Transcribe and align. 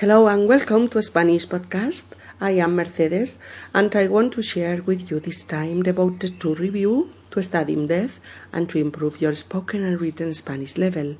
Hello 0.00 0.26
and 0.26 0.48
welcome 0.48 0.88
to 0.88 1.02
Spanish 1.02 1.46
Podcast. 1.46 2.04
I 2.40 2.52
am 2.52 2.76
Mercedes 2.76 3.38
and 3.74 3.94
I 3.94 4.08
want 4.08 4.32
to 4.32 4.40
share 4.42 4.80
with 4.82 5.10
you 5.10 5.20
this 5.20 5.44
time 5.44 5.82
devoted 5.82 6.40
to 6.40 6.54
review, 6.54 7.10
to 7.30 7.42
study 7.42 7.74
in 7.74 7.86
depth, 7.86 8.18
and 8.52 8.70
to 8.70 8.78
improve 8.78 9.20
your 9.20 9.34
spoken 9.34 9.84
and 9.84 10.00
written 10.00 10.32
Spanish 10.32 10.78
level. 10.78 11.16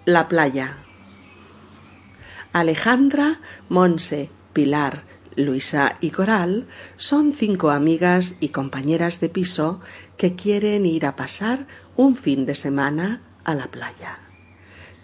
La 0.05 0.29
playa. 0.29 0.79
Alejandra, 2.53 3.41
Monse, 3.69 4.31
Pilar, 4.53 5.05
Luisa 5.37 5.97
y 6.01 6.11
Coral 6.11 6.67
son 6.97 7.33
cinco 7.33 7.70
amigas 7.70 8.36
y 8.41 8.48
compañeras 8.48 9.20
de 9.20 9.29
piso 9.29 9.81
que 10.17 10.34
quieren 10.34 10.86
ir 10.86 11.06
a 11.06 11.14
pasar 11.14 11.67
un 11.97 12.17
fin 12.17 12.47
de 12.47 12.55
semana 12.55 13.23
a 13.45 13.55
la 13.55 13.69
playa 13.69 14.28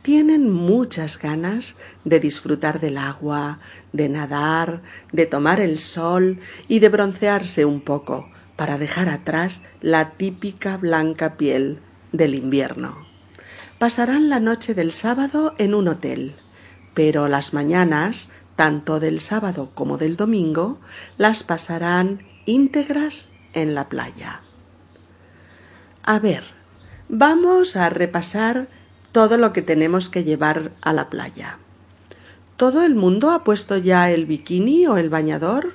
tienen 0.05 0.51
muchas 0.51 1.19
ganas 1.19 1.77
de 2.05 2.21
disfrutar 2.21 2.79
del 2.79 2.99
agua, 2.99 3.61
de 3.95 4.11
nadar, 4.11 4.83
de 5.13 5.25
tomar 5.25 5.61
el 5.61 5.79
sol 5.79 6.41
y 6.69 6.81
de 6.81 6.91
broncearse 6.91 7.65
un 7.65 7.81
poco 7.81 8.29
para 8.55 8.77
dejar 8.77 9.09
atrás 9.09 9.63
la 9.81 10.11
típica 10.11 10.77
blanca 10.77 11.39
piel 11.39 11.79
del 12.13 12.35
invierno. 12.35 13.07
Pasarán 13.79 14.29
la 14.29 14.41
noche 14.41 14.75
del 14.75 14.93
sábado 14.93 15.55
en 15.57 15.75
un 15.75 15.89
hotel, 15.89 16.35
pero 16.93 17.27
las 17.27 17.55
mañanas, 17.55 18.31
tanto 18.57 19.01
del 19.01 19.23
sábado 19.23 19.71
como 19.75 19.97
del 19.97 20.19
domingo, 20.19 20.81
las 21.17 21.45
pasarán 21.45 22.27
íntegras 22.45 23.29
en 23.55 23.75
la 23.75 23.89
playa. 23.89 24.43
A 26.03 26.19
ver, 26.19 26.45
vamos 27.09 27.75
a 27.75 27.89
repasar 27.89 28.69
todo 29.15 29.37
lo 29.37 29.53
que 29.53 29.63
tenemos 29.63 30.09
que 30.09 30.25
llevar 30.25 30.73
a 30.83 30.93
la 30.93 31.09
playa. 31.09 31.59
¿Todo 32.57 32.83
el 32.83 32.97
mundo 32.97 33.31
ha 33.31 33.45
puesto 33.45 33.77
ya 33.77 34.11
el 34.11 34.27
bikini 34.27 34.89
o 34.89 34.97
el 34.97 35.09
bañador? 35.09 35.75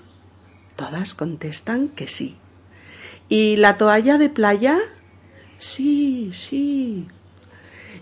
Todas 0.76 1.16
contestan 1.16 1.88
que 1.88 2.08
sí. 2.08 2.36
¿Y 3.30 3.56
la 3.56 3.78
toalla 3.78 4.18
de 4.18 4.28
playa? 4.28 4.78
Sí, 5.58 6.32
sí. 6.34 7.08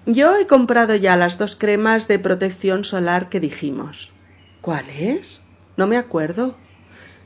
Yo 0.08 0.36
he 0.38 0.48
comprado 0.48 0.96
ya 0.96 1.16
las 1.16 1.38
dos 1.38 1.56
cremas 1.56 2.08
de 2.08 2.18
protección 2.18 2.84
solar 2.84 3.30
que 3.30 3.40
dijimos. 3.40 4.12
¿Cuáles? 4.62 5.42
No 5.76 5.86
me 5.86 5.98
acuerdo. 5.98 6.58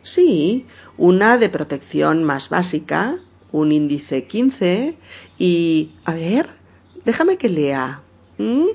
Sí, 0.01 0.65
una 0.97 1.37
de 1.37 1.47
protección 1.47 2.25
más 2.25 2.49
básica, 2.49 3.19
un 3.53 3.71
índice 3.71 4.25
15 4.25 4.97
y... 5.37 5.91
A 6.03 6.13
ver, 6.13 6.60
Déjame 7.05 7.37
que 7.37 7.49
lea. 7.49 8.01
¿Mm? 8.37 8.65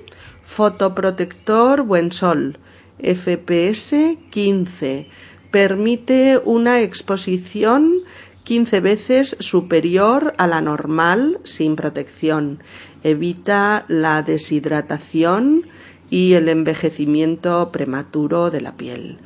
Fotoprotector 0.43 1.83
Buen 1.83 2.13
Sol. 2.13 2.59
FPS 2.99 4.17
15. 4.31 5.09
Permite 5.51 6.41
una 6.45 6.81
exposición 6.81 8.03
15 8.45 8.81
veces 8.81 9.37
superior 9.41 10.35
a 10.39 10.47
la 10.47 10.61
normal 10.61 11.41
sin 11.43 11.77
protección. 11.77 12.63
Evita 13.03 13.85
la 13.89 14.23
deshidratación 14.23 15.67
y 16.11 16.35
el 16.35 16.49
envejecimiento 16.49 17.73
prematuro 17.73 18.51
de 18.51 18.61
la 18.61 18.77
piel. 18.77 19.19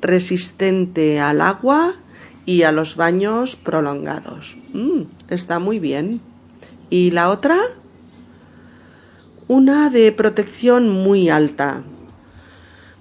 Resistente 0.00 1.20
al 1.20 1.40
agua 1.40 1.94
y 2.46 2.62
a 2.62 2.72
los 2.72 2.96
baños 2.96 3.56
prolongados. 3.56 4.58
Mm, 4.72 5.02
está 5.28 5.58
muy 5.58 5.78
bien. 5.78 6.20
¿Y 6.90 7.12
la 7.12 7.30
otra? 7.30 7.58
Una 9.46 9.90
de 9.90 10.10
protección 10.12 10.88
muy 10.88 11.28
alta, 11.28 11.82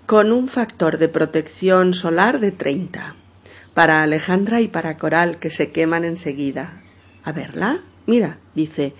con 0.06 0.34
un 0.34 0.50
factor 0.50 0.98
de 0.98 1.08
protección 1.08 1.94
solar 1.94 2.42
de 2.42 2.52
30, 2.52 3.16
para 3.74 4.04
Alejandra 4.04 4.60
y 4.60 4.68
para 4.68 4.98
Coral, 4.98 5.40
que 5.40 5.50
se 5.50 5.72
queman 5.72 6.04
enseguida. 6.04 6.82
A 7.24 7.32
verla, 7.32 7.80
mira, 8.06 8.40
dice, 8.56 8.94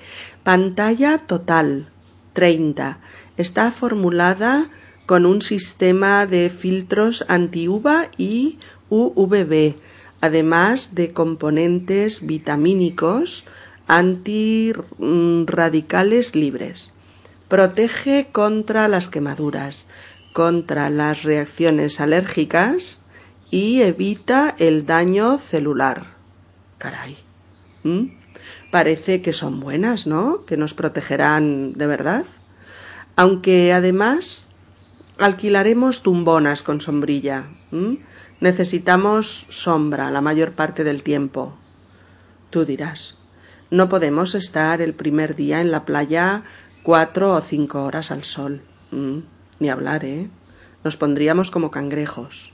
pantalla 0.44 1.18
total, 1.18 1.90
30. 2.32 3.00
Está 3.36 3.72
formulada 3.72 4.70
con 5.06 5.26
un 5.26 5.42
sistema 5.42 6.26
de 6.26 6.50
filtros 6.50 7.26
anti-UVA 7.28 8.10
y 8.18 8.58
UVB, 8.90 9.76
además 10.22 10.96
de 10.96 11.12
componentes 11.12 12.26
vitamínicos 12.26 13.44
antirradicales 13.88 16.36
libres. 16.36 16.93
Protege 17.54 18.30
contra 18.32 18.88
las 18.88 19.10
quemaduras, 19.10 19.88
contra 20.34 20.90
las 20.90 21.22
reacciones 21.22 22.02
alérgicas 22.02 23.00
y 23.52 23.84
evita 23.84 24.56
el 24.58 24.88
daño 24.88 25.38
celular. 25.38 26.16
Caray. 26.80 27.16
¿Mm? 27.84 28.06
Parece 28.72 29.22
que 29.22 29.34
son 29.34 29.60
buenas, 29.60 30.08
¿no? 30.08 30.46
Que 30.46 30.58
nos 30.58 30.74
protegerán 30.74 31.74
de 31.74 31.86
verdad. 31.86 32.26
Aunque 33.16 33.72
además 33.72 34.48
alquilaremos 35.20 36.02
tumbonas 36.02 36.64
con 36.64 36.82
sombrilla. 36.82 37.50
Necesitamos 38.40 39.46
sombra 39.50 40.10
la 40.10 40.22
mayor 40.22 40.54
parte 40.54 40.84
del 40.84 41.04
tiempo. 41.04 41.54
Tú 42.50 42.66
dirás, 42.66 43.20
no 43.70 43.90
podemos 43.90 44.34
estar 44.34 44.82
el 44.82 44.96
primer 44.96 45.36
día 45.36 45.62
en 45.62 45.70
la 45.70 45.86
playa 45.86 46.44
cuatro 46.84 47.32
o 47.32 47.42
cinco 47.42 47.86
horas 47.86 48.12
al 48.12 48.24
sol. 48.24 48.62
Mm, 48.92 49.20
ni 49.60 49.70
hablar, 49.70 50.04
¿eh? 50.04 50.30
Nos 50.84 50.98
pondríamos 50.98 51.50
como 51.50 51.72
cangrejos. 51.72 52.52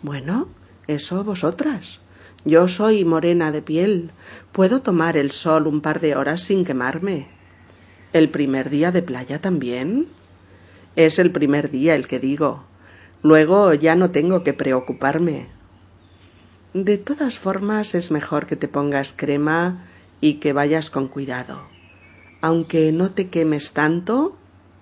Bueno, 0.00 0.48
eso 0.86 1.24
vosotras. 1.24 2.00
Yo 2.44 2.68
soy 2.68 3.04
morena 3.04 3.50
de 3.50 3.60
piel. 3.60 4.12
Puedo 4.52 4.80
tomar 4.80 5.16
el 5.16 5.32
sol 5.32 5.66
un 5.66 5.80
par 5.80 6.00
de 6.00 6.14
horas 6.14 6.42
sin 6.42 6.64
quemarme. 6.64 7.28
¿El 8.12 8.30
primer 8.30 8.70
día 8.70 8.92
de 8.92 9.02
playa 9.02 9.40
también? 9.40 10.06
Es 10.94 11.18
el 11.18 11.32
primer 11.32 11.70
día 11.70 11.96
el 11.96 12.06
que 12.06 12.20
digo. 12.20 12.64
Luego 13.22 13.74
ya 13.74 13.96
no 13.96 14.10
tengo 14.10 14.44
que 14.44 14.52
preocuparme. 14.52 15.48
De 16.74 16.96
todas 16.96 17.38
formas 17.38 17.94
es 17.94 18.10
mejor 18.10 18.46
que 18.46 18.56
te 18.56 18.68
pongas 18.68 19.12
crema 19.12 19.84
y 20.20 20.34
que 20.34 20.52
vayas 20.52 20.90
con 20.90 21.08
cuidado 21.08 21.71
aunque 22.42 22.92
no 22.92 23.12
te 23.12 23.30
quemes 23.30 23.72
tanto, 23.72 24.36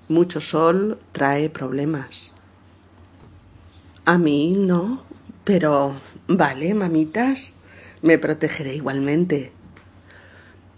mucho 0.09 0.41
sol 0.41 0.98
trae 1.12 1.50
problemas. 1.50 2.34
A 4.06 4.19
mí 4.19 4.56
no, 4.59 5.04
pero 5.45 6.01
vale, 6.27 6.74
mamitas, 6.74 7.54
me 8.03 8.18
protegeré 8.18 8.74
igualmente. 8.74 9.53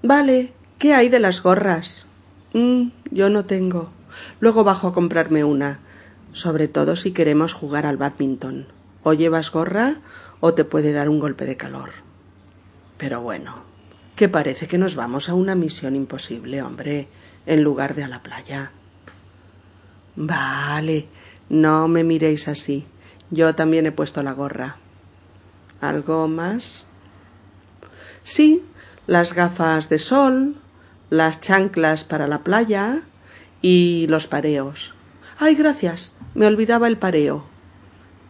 Vale, 0.02 0.52
¿qué 0.78 0.92
hay 0.92 1.08
de 1.08 1.20
las 1.20 1.40
gorras? 1.40 2.06
Mm, 2.52 2.88
yo 3.12 3.30
no 3.30 3.44
tengo. 3.44 3.90
Luego 4.40 4.64
bajo 4.64 4.88
a 4.88 4.92
comprarme 4.92 5.44
una, 5.44 5.78
sobre 6.32 6.66
todo 6.66 6.96
si 6.96 7.12
queremos 7.12 7.52
jugar 7.52 7.86
al 7.86 7.96
badminton. 7.96 8.66
O 9.04 9.12
llevas 9.12 9.52
gorra 9.52 10.00
o 10.40 10.54
te 10.54 10.64
puede 10.64 10.92
dar 10.92 11.08
un 11.08 11.20
golpe 11.20 11.46
de 11.46 11.56
calor. 11.56 11.90
Pero 12.98 13.20
bueno, 13.20 13.62
que 14.22 14.28
parece 14.28 14.68
que 14.68 14.78
nos 14.78 14.94
vamos 14.94 15.28
a 15.28 15.34
una 15.34 15.56
misión 15.56 15.96
imposible, 15.96 16.62
hombre, 16.62 17.08
en 17.44 17.64
lugar 17.64 17.96
de 17.96 18.04
a 18.04 18.08
la 18.08 18.22
playa. 18.22 18.70
Vale, 20.14 21.08
no 21.48 21.88
me 21.88 22.04
miréis 22.04 22.46
así. 22.46 22.86
Yo 23.32 23.56
también 23.56 23.84
he 23.84 23.90
puesto 23.90 24.22
la 24.22 24.30
gorra. 24.30 24.76
¿Algo 25.80 26.28
más? 26.28 26.86
Sí, 28.22 28.64
las 29.08 29.34
gafas 29.34 29.88
de 29.88 29.98
sol, 29.98 30.54
las 31.10 31.40
chanclas 31.40 32.04
para 32.04 32.28
la 32.28 32.44
playa 32.44 33.02
y 33.60 34.06
los 34.08 34.28
pareos. 34.28 34.94
Ay, 35.36 35.56
gracias, 35.56 36.14
me 36.34 36.46
olvidaba 36.46 36.86
el 36.86 36.96
pareo. 36.96 37.44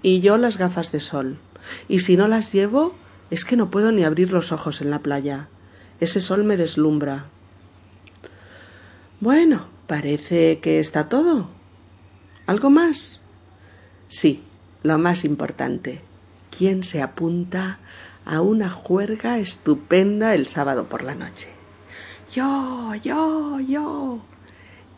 y 0.02 0.22
yo 0.22 0.38
las 0.38 0.56
gafas 0.56 0.90
de 0.90 1.00
sol. 1.00 1.38
Y 1.86 1.98
si 1.98 2.16
no 2.16 2.28
las 2.28 2.50
llevo, 2.50 2.94
es 3.28 3.44
que 3.44 3.58
no 3.58 3.70
puedo 3.70 3.92
ni 3.92 4.04
abrir 4.04 4.32
los 4.32 4.52
ojos 4.52 4.80
en 4.80 4.88
la 4.88 5.00
playa. 5.00 5.48
Ese 6.02 6.20
sol 6.20 6.42
me 6.42 6.56
deslumbra. 6.56 7.26
Bueno, 9.20 9.68
parece 9.86 10.58
que 10.58 10.80
está 10.80 11.08
todo. 11.08 11.48
¿Algo 12.44 12.70
más? 12.70 13.20
Sí, 14.08 14.42
lo 14.82 14.98
más 14.98 15.24
importante. 15.24 16.00
¿Quién 16.50 16.82
se 16.82 17.02
apunta 17.02 17.78
a 18.24 18.40
una 18.40 18.68
juerga 18.68 19.38
estupenda 19.38 20.34
el 20.34 20.48
sábado 20.48 20.88
por 20.88 21.04
la 21.04 21.14
noche? 21.14 21.50
Yo, 22.32 22.96
yo, 22.96 23.60
yo. 23.60 24.24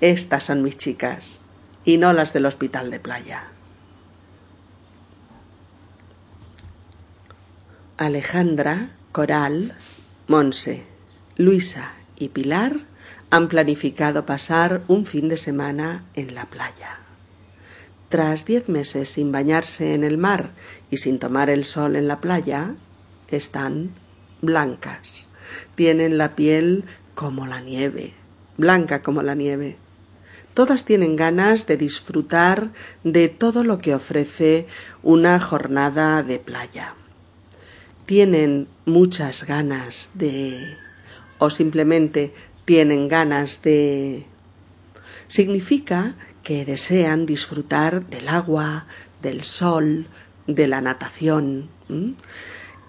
Estas 0.01 0.45
son 0.45 0.63
mis 0.63 0.79
chicas, 0.79 1.43
y 1.85 1.99
no 1.99 2.15
las 2.15 2.33
del 2.33 2.47
hospital 2.47 2.91
de 2.91 3.01
playa. 3.01 3.49
Alejandra, 7.99 8.97
Coral, 9.13 9.77
Monse, 10.29 10.94
Luisa 11.37 11.95
y 12.17 12.29
Pilar 12.29 12.81
han 13.31 13.49
planificado 13.49 14.25
pasar 14.25 14.83
un 14.87 15.05
fin 15.05 15.29
de 15.29 15.37
semana 15.37 16.05
en 16.15 16.37
la 16.37 16.45
playa. 16.47 17.01
Tras 18.09 18.45
diez 18.45 18.69
meses 18.69 19.09
sin 19.09 19.33
bañarse 19.33 19.95
en 19.95 20.05
el 20.05 20.17
mar 20.17 20.51
y 20.93 20.99
sin 20.99 21.19
tomar 21.19 21.51
el 21.51 21.65
sol 21.65 21.97
en 21.97 22.07
la 22.07 22.21
playa, 22.21 22.77
están 23.29 23.91
blancas. 24.43 25.27
Tienen 25.75 26.19
la 26.19 26.37
piel 26.37 26.85
como 27.17 27.49
la 27.49 27.61
nieve, 27.61 28.15
blanca 28.57 29.03
como 29.03 29.25
la 29.25 29.35
nieve. 29.35 29.77
Todas 30.55 30.85
tienen 30.85 31.17
ganas 31.17 31.67
de 31.67 31.77
disfrutar 31.77 32.71
de 33.03 33.29
todo 33.29 33.65
lo 33.65 33.79
que 33.79 33.97
ofrece 33.97 34.69
una 35.03 35.41
jornada 35.41 36.23
de 36.23 36.39
playa. 36.39 36.95
Tienen 38.07 38.69
muchas 38.87 39.45
ganas 39.45 40.13
de... 40.15 40.84
simplemente 41.51 42.33
tienen 42.65 43.09
ganas 43.09 43.63
de... 43.63 44.27
significa 45.29 46.15
que 46.43 46.65
desean 46.65 47.27
disfrutar 47.27 48.07
del 48.07 48.29
agua, 48.29 48.87
del 49.23 49.43
sol, 49.43 50.07
de 50.47 50.67
la 50.67 50.81
natación, 50.81 51.69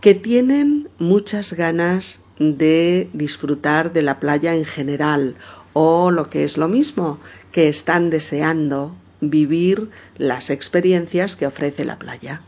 que 0.01 0.13
tienen 0.13 0.89
muchas 0.99 1.53
ganas 1.53 2.21
de 2.37 3.09
disfrutar 3.13 3.93
de 3.93 4.01
la 4.01 4.19
playa 4.19 4.53
en 4.55 4.65
general 4.65 5.35
o 5.73 6.11
lo 6.11 6.29
que 6.29 6.43
es 6.43 6.57
lo 6.57 6.67
mismo, 6.67 7.19
que 7.51 7.69
están 7.69 8.09
deseando 8.09 8.95
vivir 9.21 9.89
las 10.17 10.49
experiencias 10.49 11.35
que 11.35 11.47
ofrece 11.47 11.85
la 11.85 11.99
playa. 11.99 12.41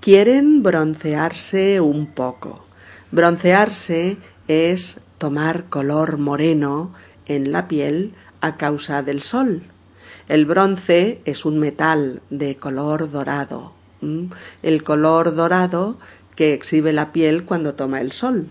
Quieren 0.00 0.62
broncearse 0.62 1.80
un 1.80 2.06
poco. 2.06 2.64
Broncearse 3.10 4.16
es 4.50 5.00
tomar 5.18 5.66
color 5.66 6.18
moreno 6.18 6.92
en 7.26 7.52
la 7.52 7.68
piel 7.68 8.14
a 8.40 8.56
causa 8.56 9.04
del 9.04 9.22
sol. 9.22 9.62
El 10.26 10.44
bronce 10.44 11.20
es 11.24 11.44
un 11.44 11.60
metal 11.60 12.20
de 12.30 12.56
color 12.56 13.12
dorado, 13.12 13.72
el 14.62 14.82
color 14.82 15.36
dorado 15.36 15.98
que 16.34 16.52
exhibe 16.52 16.92
la 16.92 17.12
piel 17.12 17.44
cuando 17.44 17.74
toma 17.74 18.00
el 18.00 18.10
sol. 18.10 18.48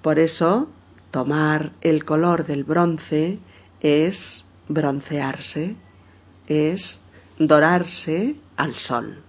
Por 0.00 0.18
eso, 0.18 0.70
tomar 1.10 1.72
el 1.82 2.06
color 2.06 2.46
del 2.46 2.64
bronce 2.64 3.38
es 3.82 4.46
broncearse, 4.68 5.76
es 6.46 7.00
dorarse 7.38 8.36
al 8.56 8.76
sol. 8.76 9.25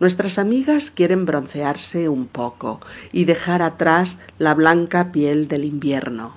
Nuestras 0.00 0.38
amigas 0.38 0.92
quieren 0.92 1.26
broncearse 1.26 2.08
un 2.08 2.28
poco 2.28 2.80
y 3.10 3.24
dejar 3.24 3.62
atrás 3.62 4.20
la 4.38 4.54
blanca 4.54 5.10
piel 5.10 5.48
del 5.48 5.64
invierno. 5.64 6.34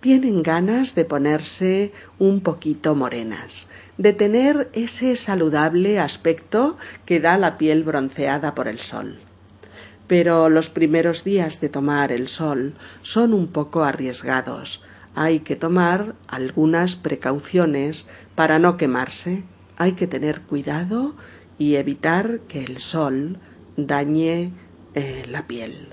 Tienen 0.00 0.42
ganas 0.42 0.94
de 0.94 1.06
ponerse 1.06 1.92
un 2.18 2.40
poquito 2.40 2.94
morenas, 2.94 3.68
de 3.96 4.12
tener 4.12 4.70
ese 4.74 5.16
saludable 5.16 5.98
aspecto 5.98 6.76
que 7.06 7.20
da 7.20 7.38
la 7.38 7.56
piel 7.56 7.84
bronceada 7.84 8.54
por 8.54 8.68
el 8.68 8.80
sol. 8.80 9.18
Pero 10.06 10.50
los 10.50 10.68
primeros 10.68 11.24
días 11.24 11.60
de 11.60 11.68
tomar 11.68 12.12
el 12.12 12.28
sol 12.28 12.74
son 13.02 13.32
un 13.32 13.46
poco 13.46 13.84
arriesgados. 13.84 14.82
Hay 15.14 15.40
que 15.40 15.56
tomar 15.56 16.14
algunas 16.28 16.96
precauciones 16.96 18.06
para 18.34 18.58
no 18.58 18.76
quemarse. 18.76 19.44
Hay 19.76 19.92
que 19.92 20.06
tener 20.06 20.42
cuidado 20.42 21.14
y 21.60 21.76
evitar 21.76 22.40
que 22.48 22.64
el 22.64 22.80
sol 22.80 23.38
dañe 23.76 24.50
eh, 24.94 25.24
la 25.28 25.46
piel. 25.46 25.88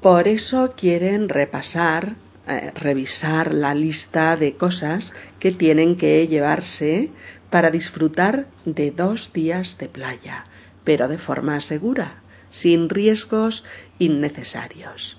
Por 0.00 0.28
eso 0.28 0.74
quieren 0.76 1.28
repasar, 1.28 2.14
eh, 2.46 2.70
revisar 2.76 3.52
la 3.52 3.74
lista 3.74 4.36
de 4.36 4.54
cosas 4.54 5.14
que 5.40 5.50
tienen 5.50 5.96
que 5.96 6.28
llevarse 6.28 7.10
para 7.50 7.72
disfrutar 7.72 8.46
de 8.64 8.92
dos 8.92 9.32
días 9.32 9.78
de 9.78 9.88
playa, 9.88 10.44
pero 10.84 11.08
de 11.08 11.18
forma 11.18 11.60
segura, 11.60 12.22
sin 12.48 12.88
riesgos 12.88 13.64
innecesarios. 13.98 15.18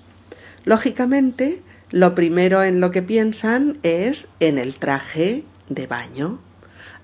Lógicamente, 0.64 1.60
lo 1.90 2.14
primero 2.14 2.62
en 2.62 2.80
lo 2.80 2.92
que 2.92 3.02
piensan 3.02 3.78
es 3.82 4.30
en 4.40 4.56
el 4.56 4.78
traje 4.78 5.44
de 5.68 5.86
baño. 5.86 6.38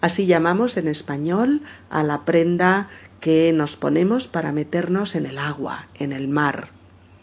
Así 0.04 0.26
llamamos 0.26 0.76
en 0.76 0.86
español 0.86 1.62
a 1.88 2.02
la 2.02 2.26
prenda 2.26 2.90
que 3.20 3.54
nos 3.54 3.78
ponemos 3.78 4.28
para 4.28 4.52
meternos 4.52 5.14
en 5.14 5.24
el 5.24 5.38
agua, 5.38 5.86
en 5.94 6.12
el 6.12 6.28
mar. 6.28 6.68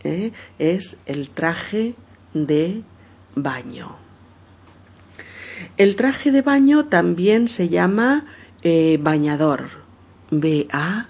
¿eh? 0.04 0.32
Es 0.58 0.98
el 1.06 1.30
traje 1.30 1.94
de 2.34 2.82
baño. 3.36 3.98
El 5.78 5.96
traje 5.96 6.32
de 6.32 6.42
baño 6.42 6.86
también 6.86 7.48
se 7.48 7.70
llama 7.70 8.26
eh, 8.64 8.98
bañador. 9.00 9.70
B-A-Ñ-A-D-O-R. 10.32 11.04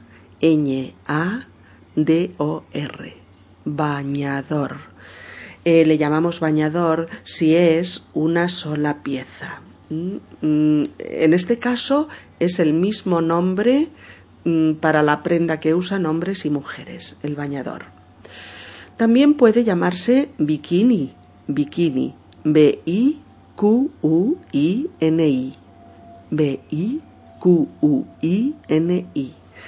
Bañador. 3.63 4.77
Eh, 5.63 5.85
le 5.85 5.97
llamamos 5.97 6.41
bañador 6.41 7.07
si 7.23 7.55
es 7.55 8.09
una 8.13 8.49
sola 8.49 9.03
pieza. 9.03 9.61
Mm, 9.91 10.83
en 10.99 11.33
este 11.33 11.59
caso 11.59 12.07
es 12.39 12.59
el 12.59 12.71
mismo 12.73 13.19
nombre 13.19 13.89
mm, 14.45 14.75
para 14.75 15.03
la 15.03 15.21
prenda 15.21 15.59
que 15.59 15.75
usan 15.75 16.05
hombres 16.05 16.45
y 16.45 16.49
mujeres, 16.49 17.17
el 17.23 17.35
bañador. 17.35 17.87
También 18.95 19.33
puede 19.33 19.65
llamarse 19.65 20.29
bikini, 20.37 21.13
bikini, 21.47 22.15
B-I-Q-U-I-N-I, 22.45 23.17
B-I-Q-U-I-N-I. 26.29 27.01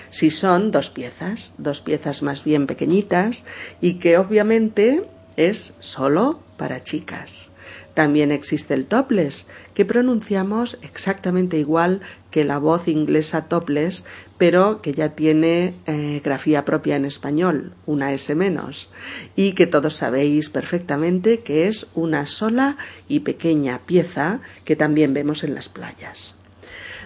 Si 0.10 0.32
son 0.32 0.72
dos 0.72 0.90
piezas, 0.90 1.54
dos 1.58 1.82
piezas 1.82 2.24
más 2.24 2.46
bien 2.46 2.66
pequeñitas 2.66 3.44
y 3.82 3.96
que 3.96 4.18
obviamente 4.18 5.06
es 5.36 5.74
solo 5.80 6.40
para 6.56 6.82
chicas. 6.82 7.53
También 7.94 8.32
existe 8.32 8.74
el 8.74 8.86
topless, 8.86 9.48
que 9.74 9.86
pronunciamos 9.86 10.80
exactamente 10.82 11.58
igual 11.58 12.02
que 12.32 12.44
la 12.44 12.58
voz 12.58 12.88
inglesa 12.88 13.48
topless, 13.48 14.06
pero 14.38 14.82
que 14.82 14.94
ya 14.94 15.10
tiene 15.10 15.76
eh, 15.86 16.22
grafía 16.24 16.66
propia 16.66 16.96
en 16.96 17.06
español, 17.06 17.74
una 17.86 18.12
S 18.14 18.34
menos, 18.36 18.90
y 19.36 19.54
que 19.54 19.68
todos 19.68 19.96
sabéis 19.96 20.50
perfectamente 20.50 21.42
que 21.42 21.68
es 21.68 21.88
una 21.94 22.26
sola 22.26 22.78
y 23.08 23.20
pequeña 23.20 23.80
pieza 23.86 24.42
que 24.66 24.76
también 24.76 25.14
vemos 25.14 25.44
en 25.44 25.54
las 25.54 25.70
playas. 25.70 26.36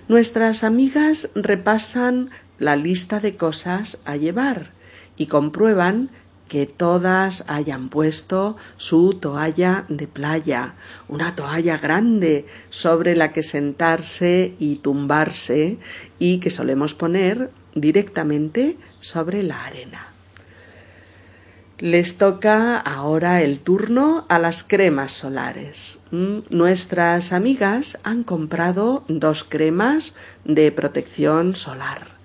Nuestras 0.08 0.64
amigas 0.64 1.30
repasan 1.36 2.30
la 2.60 2.78
lista 2.78 3.20
de 3.20 3.36
cosas 3.36 4.00
a 4.06 4.16
llevar 4.16 4.72
y 5.18 5.28
comprueban 5.28 6.10
que 6.48 6.66
todas 6.66 7.44
hayan 7.48 7.90
puesto 7.90 8.58
su 8.78 9.14
toalla 9.16 9.86
de 9.90 10.08
playa, 10.08 10.76
una 11.08 11.36
toalla 11.36 11.78
grande 11.78 12.46
sobre 12.70 13.16
la 13.16 13.32
que 13.32 13.44
sentarse 13.44 14.54
y 14.60 14.78
tumbarse 14.78 15.78
y 16.20 16.40
que 16.40 16.52
solemos 16.52 16.94
poner 16.94 17.52
directamente 17.76 18.78
sobre 19.00 19.44
la 19.44 19.66
arena. 19.66 20.14
Les 21.80 22.18
toca 22.18 22.78
ahora 22.78 23.44
el 23.44 23.60
turno 23.60 24.26
a 24.30 24.40
las 24.40 24.64
cremas 24.64 25.12
solares. 25.12 26.00
Mm, 26.10 26.40
nuestras 26.50 27.32
amigas 27.32 28.00
han 28.04 28.24
comprado 28.24 29.04
dos 29.08 29.44
cremas 29.44 30.16
de 30.44 30.72
protección 30.72 31.56
solar 31.56 32.17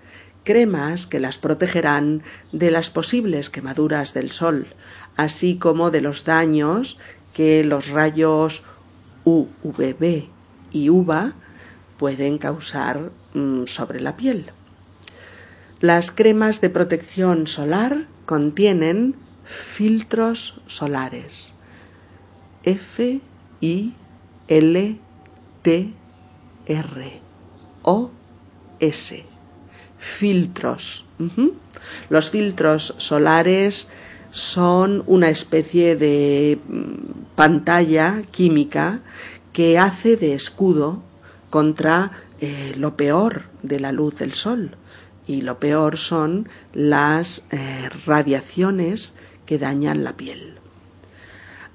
cremas 0.44 1.06
que 1.06 1.20
las 1.20 1.38
protegerán 1.38 2.22
de 2.52 2.70
las 2.70 2.90
posibles 2.90 3.50
quemaduras 3.50 4.14
del 4.14 4.30
sol, 4.30 4.68
así 5.16 5.56
como 5.56 5.90
de 5.90 6.00
los 6.00 6.25
daños 6.25 6.99
que 7.32 7.64
los 7.64 7.88
rayos 7.88 8.62
UVB 9.25 10.28
y 10.72 10.90
UVA 10.90 11.34
pueden 11.96 12.38
causar 12.38 13.12
mm, 13.34 13.66
sobre 13.66 14.00
la 14.00 14.16
piel. 14.16 14.50
Las 15.80 16.11
cremas 16.11 16.61
de 16.61 16.70
protección 16.70 17.46
solar 17.46 18.06
contienen 18.25 19.16
filtros 19.44 20.61
solares. 20.66 21.52
F 22.62 23.20
I 23.61 23.94
L 24.49 24.99
T 25.62 25.94
R 26.66 27.20
O 27.82 28.11
S. 28.78 29.31
Filtros. 30.02 31.04
Los 32.11 32.30
filtros 32.30 32.94
solares 32.99 33.88
son 34.32 35.04
una 35.06 35.30
especie 35.30 35.94
de 35.94 36.59
mm, 36.66 37.37
pantalla 37.37 38.23
química 38.32 39.00
que 39.52 39.78
hace 39.78 40.16
de 40.16 40.35
escudo 40.35 41.04
contra 41.50 42.11
eh, 42.40 42.73
lo 42.76 42.97
peor 42.97 43.44
de 43.62 43.78
la 43.78 43.92
luz 43.92 44.16
del 44.16 44.32
sol. 44.32 44.76
Y 45.28 45.42
lo 45.42 45.61
peor 45.61 45.99
son 45.99 46.49
las 46.73 47.44
eh, 47.52 47.88
radiaciones 48.04 49.12
que 49.47 49.59
dañan 49.59 50.02
la 50.02 50.16
piel. 50.16 50.56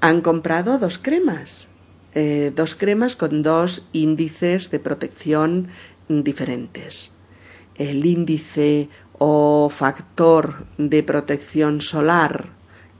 Han 0.02 0.20
comprado 0.20 0.80
dos 0.80 0.98
cremas, 0.98 1.70
eh, 2.14 2.52
dos 2.54 2.76
cremas 2.76 3.16
con 3.16 3.42
dos 3.42 3.88
índices 3.94 4.70
de 4.70 4.80
protección 4.80 5.70
diferentes. 6.10 7.14
El 7.78 8.06
índice 8.06 8.90
o 9.18 9.70
factor 9.70 10.66
de 10.78 11.04
protección 11.04 11.82
solar, 11.82 12.50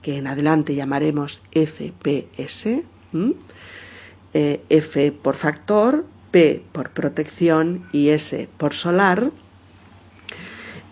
que 0.02 0.16
en 0.16 0.26
adelante 0.26 0.74
llamaremos 0.74 1.40
FPS, 1.52 2.84
eh, 4.34 4.60
F 4.68 5.12
por 5.12 5.36
factor, 5.36 6.06
P 6.30 6.62
por 6.72 6.90
protección 6.90 7.88
y 7.92 8.08
S 8.08 8.48
por 8.56 8.74
solar, 8.74 9.30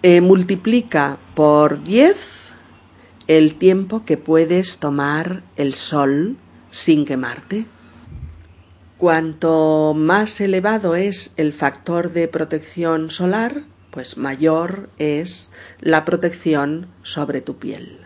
eh, 0.03 0.21
multiplica 0.21 1.19
por 1.35 1.83
10 1.83 2.37
el 3.27 3.57
tiempo 3.57 4.05
que 4.05 4.17
puedes 4.17 4.79
tomar 4.79 5.43
el 5.57 5.75
sol 5.75 6.37
sin 6.71 7.05
quemarte. 7.05 7.67
Cuanto 8.99 9.95
más 9.95 10.41
elevado 10.41 10.95
es 10.95 11.33
el 11.37 11.53
factor 11.53 12.13
de 12.13 12.29
protección 12.29 13.11
solar, 13.11 13.65
pues 13.97 14.19
mayor 14.19 14.91
es 14.99 15.51
la 15.81 16.05
protección 16.05 16.89
sobre 17.03 17.41
tu 17.41 17.57
piel. 17.57 17.97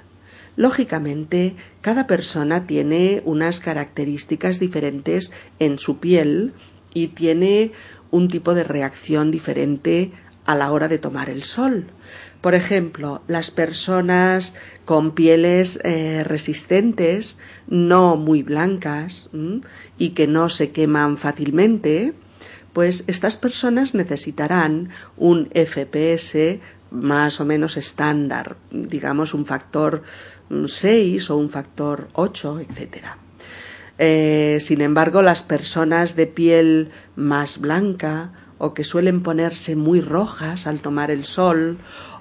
Lógicamente, 0.54 1.56
cada 1.80 2.06
persona 2.06 2.64
tiene 2.64 3.22
unas 3.24 3.58
características 3.58 4.60
diferentes 4.60 5.32
en 5.58 5.80
su 5.80 5.98
piel 5.98 6.52
y 6.94 7.08
tiene 7.08 7.72
un 8.12 8.28
tipo 8.28 8.54
de 8.54 8.62
reacción 8.62 9.32
diferente 9.32 10.12
a 10.46 10.54
la 10.54 10.70
hora 10.70 10.86
de 10.86 10.98
tomar 10.98 11.28
el 11.28 11.42
sol. 11.42 11.86
Por 12.40 12.54
ejemplo, 12.54 13.22
las 13.26 13.50
personas 13.50 14.54
con 14.84 15.10
pieles 15.16 15.80
eh, 15.82 16.22
resistentes, 16.22 17.40
no 17.66 18.16
muy 18.16 18.44
blancas 18.44 19.28
y 19.98 20.10
que 20.10 20.28
no 20.28 20.50
se 20.50 20.70
queman 20.70 21.18
fácilmente, 21.18 22.14
pues 22.72 23.04
estas 23.06 23.36
personas 23.36 23.94
necesitarán 23.94 24.90
un 25.16 25.48
FPS 25.54 26.60
más 26.90 27.40
o 27.40 27.44
menos 27.44 27.76
estándar, 27.76 28.56
digamos 28.70 29.34
un 29.34 29.46
factor 29.46 30.02
6 30.66 31.30
o 31.30 31.36
un 31.36 31.50
factor 31.50 32.08
8, 32.12 32.60
etc. 32.60 33.04
Eh, 33.98 34.58
sin 34.60 34.80
embargo, 34.80 35.22
las 35.22 35.42
personas 35.42 36.16
de 36.16 36.26
piel 36.26 36.90
más 37.16 37.58
blanca 37.58 38.32
o 38.58 38.74
que 38.74 38.84
suelen 38.84 39.22
ponerse 39.22 39.76
muy 39.76 40.00
rojas 40.00 40.66
al 40.66 40.82
tomar 40.82 41.10
el 41.10 41.24
sol 41.24 41.78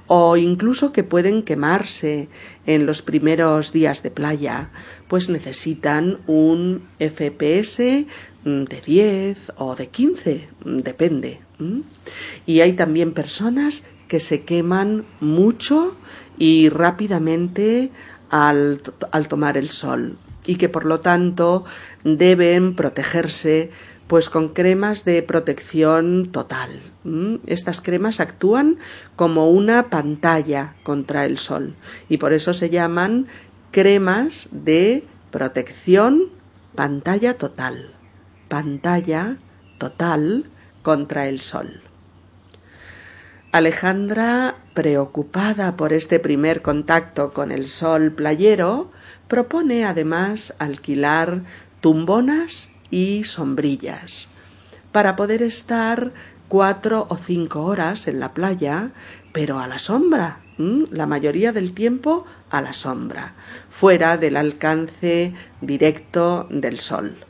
o 0.07 0.37
incluso 0.37 0.91
que 0.91 1.03
pueden 1.03 1.43
quemarse 1.43 2.29
en 2.65 2.85
los 2.85 3.01
primeros 3.01 3.71
días 3.71 4.01
de 4.01 4.09
playa, 4.09 4.71
pues 5.07 5.29
necesitan 5.29 6.19
un 6.25 6.87
FPS 6.99 7.79
Mm, 7.79 8.05
de 8.43 8.81
10 8.81 9.53
o 9.57 9.75
de 9.75 9.87
15, 9.87 10.49
mm, 10.63 10.77
depende. 10.79 11.41
Y 12.45 12.61
hay 12.61 12.73
también 12.73 13.13
personas 13.13 13.83
que 14.07 14.19
se 14.19 14.43
queman 14.43 15.05
mucho 15.19 15.97
y 16.37 16.69
rápidamente 16.69 17.91
al, 18.29 18.81
al 19.11 19.27
tomar 19.27 19.57
el 19.57 19.69
sol 19.69 20.17
y 20.45 20.55
que 20.55 20.69
por 20.69 20.85
lo 20.85 21.01
tanto 21.01 21.65
deben 22.03 22.75
protegerse 22.75 23.71
pues 24.07 24.29
con 24.29 24.49
cremas 24.49 25.05
de 25.05 25.21
protección 25.21 26.31
total. 26.31 26.81
Estas 27.45 27.81
cremas 27.81 28.19
actúan 28.19 28.77
como 29.15 29.51
una 29.51 29.89
pantalla 29.89 30.75
contra 30.83 31.25
el 31.25 31.37
sol 31.37 31.75
y 32.07 32.17
por 32.17 32.33
eso 32.33 32.53
se 32.53 32.69
llaman 32.69 33.27
cremas 33.71 34.49
de 34.51 35.03
protección 35.29 36.29
pantalla 36.73 37.35
total 37.35 37.98
pantalla 38.49 39.37
total 39.77 40.45
contra 40.81 41.27
el 41.27 41.39
sol. 41.39 41.81
Alejandra, 43.51 44.57
preocupada 44.73 45.75
por 45.75 45.93
este 45.93 46.19
primer 46.19 46.61
contacto 46.61 47.33
con 47.33 47.51
el 47.51 47.67
sol 47.67 48.11
playero, 48.11 48.91
propone 49.27 49.85
además 49.85 50.53
alquilar 50.59 51.43
tumbonas 51.81 52.69
y 52.91 53.23
sombrillas 53.23 54.27
para 54.91 55.15
poder 55.15 55.41
estar 55.41 56.11
cuatro 56.47 57.05
o 57.09 57.17
cinco 57.17 57.63
horas 57.63 58.07
en 58.07 58.19
la 58.19 58.33
playa, 58.33 58.91
pero 59.31 59.59
a 59.59 59.67
la 59.67 59.79
sombra, 59.79 60.39
la 60.57 61.05
mayoría 61.05 61.53
del 61.53 61.73
tiempo 61.73 62.25
a 62.49 62.61
la 62.61 62.73
sombra, 62.73 63.33
fuera 63.69 64.17
del 64.17 64.35
alcance 64.35 65.33
directo 65.61 66.47
del 66.49 66.79
sol. 66.79 67.28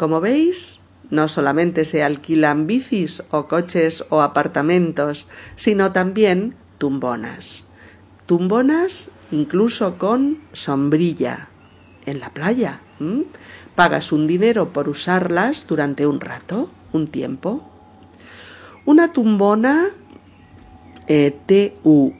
Como 0.00 0.22
veis, 0.22 0.80
no 1.10 1.28
solamente 1.28 1.84
se 1.84 2.02
alquilan 2.02 2.66
bicis 2.66 3.22
o 3.28 3.52
coches 3.52 4.06
o 4.08 4.22
apartamentos, 4.22 5.28
sino 5.56 5.92
también 5.92 6.54
tumbonas. 6.78 7.68
Tumbonas 8.24 9.10
incluso 9.30 9.98
con 9.98 10.40
sombrilla 10.54 11.50
en 12.06 12.18
la 12.18 12.32
playa. 12.32 12.80
Pagas 13.74 14.10
un 14.10 14.26
dinero 14.26 14.72
por 14.72 14.88
usarlas 14.88 15.66
durante 15.66 16.06
un 16.06 16.18
rato, 16.22 16.70
un 16.94 17.06
tiempo. 17.06 17.68
Una 18.86 19.12
tumbona 19.12 19.88
eh, 21.08 21.36
T-U-M-B-O-N-A, 21.44 22.16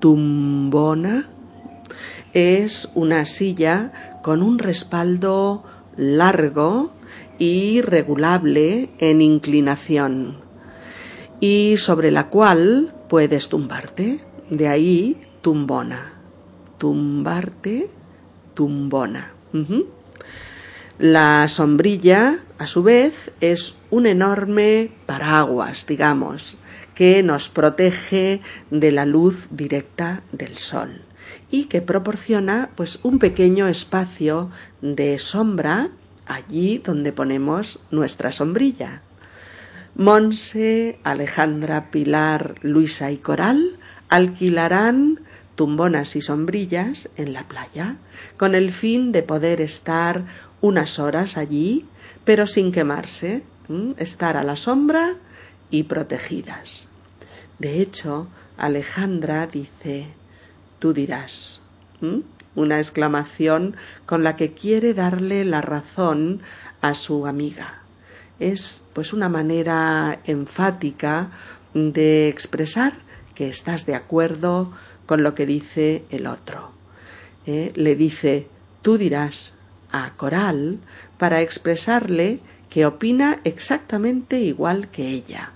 tumbona 0.00 1.31
es 2.32 2.90
una 2.94 3.24
silla 3.24 4.20
con 4.22 4.42
un 4.42 4.58
respaldo 4.58 5.64
largo 5.96 6.92
y 7.38 7.80
regulable 7.82 8.90
en 8.98 9.20
inclinación 9.20 10.38
y 11.40 11.74
sobre 11.76 12.10
la 12.10 12.28
cual 12.28 12.94
puedes 13.08 13.48
tumbarte. 13.48 14.20
De 14.48 14.68
ahí 14.68 15.20
tumbona. 15.40 16.12
Tumbarte, 16.78 17.90
tumbona. 18.54 19.32
La 20.98 21.48
sombrilla, 21.48 22.44
a 22.58 22.66
su 22.66 22.82
vez, 22.82 23.32
es 23.40 23.74
un 23.90 24.06
enorme 24.06 24.92
paraguas, 25.06 25.86
digamos, 25.86 26.56
que 26.94 27.22
nos 27.22 27.48
protege 27.48 28.40
de 28.70 28.92
la 28.92 29.04
luz 29.04 29.48
directa 29.50 30.22
del 30.32 30.58
sol 30.58 31.02
y 31.52 31.66
que 31.66 31.82
proporciona 31.82 32.70
pues 32.74 32.98
un 33.04 33.20
pequeño 33.20 33.68
espacio 33.68 34.50
de 34.80 35.20
sombra 35.20 35.90
allí 36.26 36.78
donde 36.78 37.12
ponemos 37.12 37.78
nuestra 37.92 38.32
sombrilla. 38.32 39.02
Monse, 39.94 40.98
Alejandra, 41.04 41.90
Pilar, 41.90 42.54
Luisa 42.62 43.12
y 43.12 43.18
Coral 43.18 43.76
alquilarán 44.08 45.20
tumbonas 45.54 46.16
y 46.16 46.22
sombrillas 46.22 47.10
en 47.16 47.34
la 47.34 47.46
playa 47.46 47.96
con 48.38 48.54
el 48.54 48.72
fin 48.72 49.12
de 49.12 49.22
poder 49.22 49.60
estar 49.60 50.24
unas 50.62 50.98
horas 50.98 51.36
allí 51.36 51.86
pero 52.24 52.46
sin 52.46 52.72
quemarse, 52.72 53.42
estar 53.98 54.36
a 54.36 54.44
la 54.44 54.56
sombra 54.56 55.16
y 55.70 55.84
protegidas. 55.84 56.88
De 57.58 57.80
hecho, 57.80 58.28
Alejandra 58.56 59.46
dice 59.46 60.08
tú 60.82 60.92
dirás. 60.92 61.60
Una 62.56 62.78
exclamación 62.78 63.76
con 64.04 64.24
la 64.24 64.34
que 64.34 64.52
quiere 64.52 64.94
darle 64.94 65.44
la 65.44 65.62
razón 65.62 66.40
a 66.80 66.94
su 66.94 67.28
amiga. 67.28 67.82
Es 68.40 68.80
pues 68.92 69.12
una 69.12 69.28
manera 69.28 70.18
enfática 70.24 71.30
de 71.72 72.28
expresar 72.28 72.94
que 73.36 73.48
estás 73.48 73.86
de 73.86 73.94
acuerdo 73.94 74.72
con 75.06 75.22
lo 75.22 75.36
que 75.36 75.46
dice 75.46 76.04
el 76.10 76.26
otro. 76.26 76.72
¿Eh? 77.46 77.70
Le 77.76 77.94
dice 77.94 78.48
tú 78.82 78.98
dirás 78.98 79.54
a 79.92 80.14
Coral 80.16 80.80
para 81.16 81.42
expresarle 81.42 82.40
que 82.68 82.86
opina 82.86 83.40
exactamente 83.44 84.40
igual 84.40 84.88
que 84.88 85.10
ella. 85.10 85.52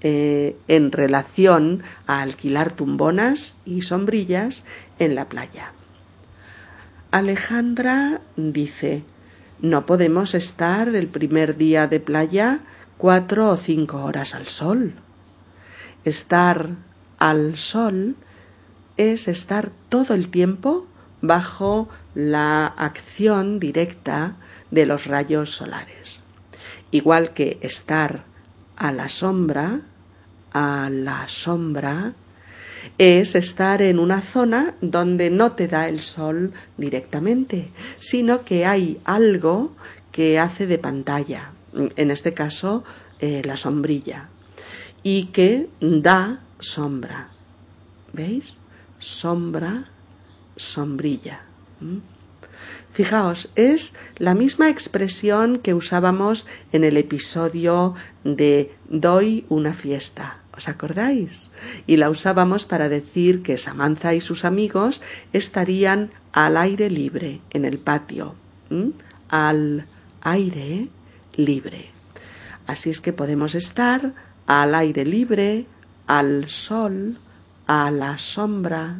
Eh, 0.00 0.56
en 0.68 0.92
relación 0.92 1.82
a 2.06 2.22
alquilar 2.22 2.70
tumbonas 2.70 3.56
y 3.64 3.82
sombrillas 3.82 4.62
en 5.00 5.16
la 5.16 5.28
playa. 5.28 5.72
Alejandra 7.10 8.20
dice 8.36 9.02
no 9.60 9.86
podemos 9.86 10.34
estar 10.34 10.88
el 10.94 11.08
primer 11.08 11.56
día 11.56 11.88
de 11.88 11.98
playa 11.98 12.60
cuatro 12.96 13.48
o 13.48 13.56
cinco 13.56 14.04
horas 14.04 14.36
al 14.36 14.46
sol. 14.46 14.94
Estar 16.04 16.76
al 17.18 17.56
sol 17.56 18.14
es 18.96 19.26
estar 19.26 19.72
todo 19.88 20.14
el 20.14 20.28
tiempo 20.28 20.86
bajo 21.22 21.88
la 22.14 22.66
acción 22.66 23.58
directa 23.58 24.36
de 24.70 24.86
los 24.86 25.06
rayos 25.06 25.50
solares. 25.50 26.22
Igual 26.92 27.32
que 27.32 27.58
estar 27.60 28.22
a 28.78 28.92
la 28.92 29.08
sombra, 29.08 29.80
a 30.52 30.88
la 30.90 31.28
sombra, 31.28 32.14
es 32.96 33.34
estar 33.34 33.82
en 33.82 33.98
una 33.98 34.22
zona 34.22 34.74
donde 34.80 35.30
no 35.30 35.52
te 35.52 35.68
da 35.68 35.88
el 35.88 36.00
sol 36.00 36.52
directamente, 36.76 37.70
sino 37.98 38.44
que 38.44 38.66
hay 38.66 39.00
algo 39.04 39.72
que 40.12 40.38
hace 40.38 40.66
de 40.66 40.78
pantalla, 40.78 41.52
en 41.74 42.10
este 42.10 42.34
caso 42.34 42.84
eh, 43.20 43.42
la 43.44 43.56
sombrilla, 43.56 44.28
y 45.02 45.26
que 45.26 45.68
da 45.80 46.40
sombra. 46.58 47.30
¿Veis? 48.12 48.54
Sombra, 48.98 49.84
sombrilla. 50.56 51.42
Fijaos, 52.98 53.48
es 53.54 53.94
la 54.16 54.34
misma 54.34 54.70
expresión 54.70 55.60
que 55.60 55.72
usábamos 55.72 56.48
en 56.72 56.82
el 56.82 56.96
episodio 56.96 57.94
de 58.24 58.74
doy 58.88 59.46
una 59.48 59.72
fiesta. 59.72 60.38
¿Os 60.56 60.68
acordáis? 60.68 61.52
Y 61.86 61.96
la 61.96 62.10
usábamos 62.10 62.64
para 62.64 62.88
decir 62.88 63.42
que 63.44 63.56
Samantha 63.56 64.14
y 64.14 64.20
sus 64.20 64.44
amigos 64.44 65.00
estarían 65.32 66.10
al 66.32 66.56
aire 66.56 66.90
libre 66.90 67.40
en 67.50 67.64
el 67.64 67.78
patio. 67.78 68.34
Al 69.28 69.86
aire 70.22 70.88
libre. 71.36 71.90
Así 72.66 72.90
es 72.90 73.00
que 73.00 73.12
podemos 73.12 73.54
estar 73.54 74.12
al 74.48 74.74
aire 74.74 75.04
libre, 75.04 75.66
al 76.08 76.48
sol, 76.48 77.16
a 77.68 77.92
la 77.92 78.18
sombra. 78.18 78.98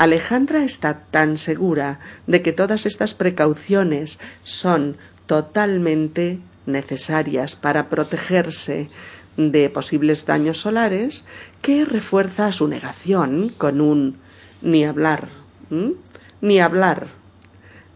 Alejandra 0.00 0.64
está 0.64 1.02
tan 1.10 1.36
segura 1.36 2.00
de 2.26 2.40
que 2.40 2.54
todas 2.54 2.86
estas 2.86 3.12
precauciones 3.12 4.18
son 4.44 4.96
totalmente 5.26 6.38
necesarias 6.64 7.54
para 7.54 7.90
protegerse 7.90 8.88
de 9.36 9.68
posibles 9.68 10.24
daños 10.24 10.58
solares 10.58 11.26
que 11.60 11.84
refuerza 11.84 12.50
su 12.50 12.66
negación 12.66 13.50
con 13.50 13.82
un 13.82 14.16
ni 14.62 14.86
hablar. 14.86 15.28
Ni 16.40 16.60
hablar. 16.60 17.08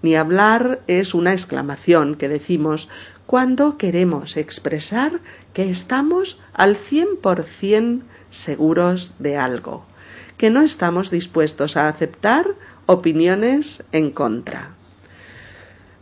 Ni 0.03 0.15
hablar 0.15 0.83
es 0.87 1.15
una 1.15 1.33
exclamación 1.33 2.17
que 2.17 2.29
decimos 2.29 2.91
cuando 3.25 3.79
queremos 3.79 4.37
expresar 4.37 5.23
que 5.55 5.71
estamos 5.71 6.39
al 6.53 6.77
cien 6.77 7.17
por 7.23 7.45
cien 7.45 8.05
seguros 8.29 9.15
de 9.19 9.39
algo, 9.39 9.87
que 10.37 10.51
no 10.51 10.63
estamos 10.63 11.11
dispuestos 11.11 11.77
a 11.77 11.89
aceptar 11.89 12.47
opiniones 12.87 13.83
en 13.93 14.11
contra. 14.11 14.75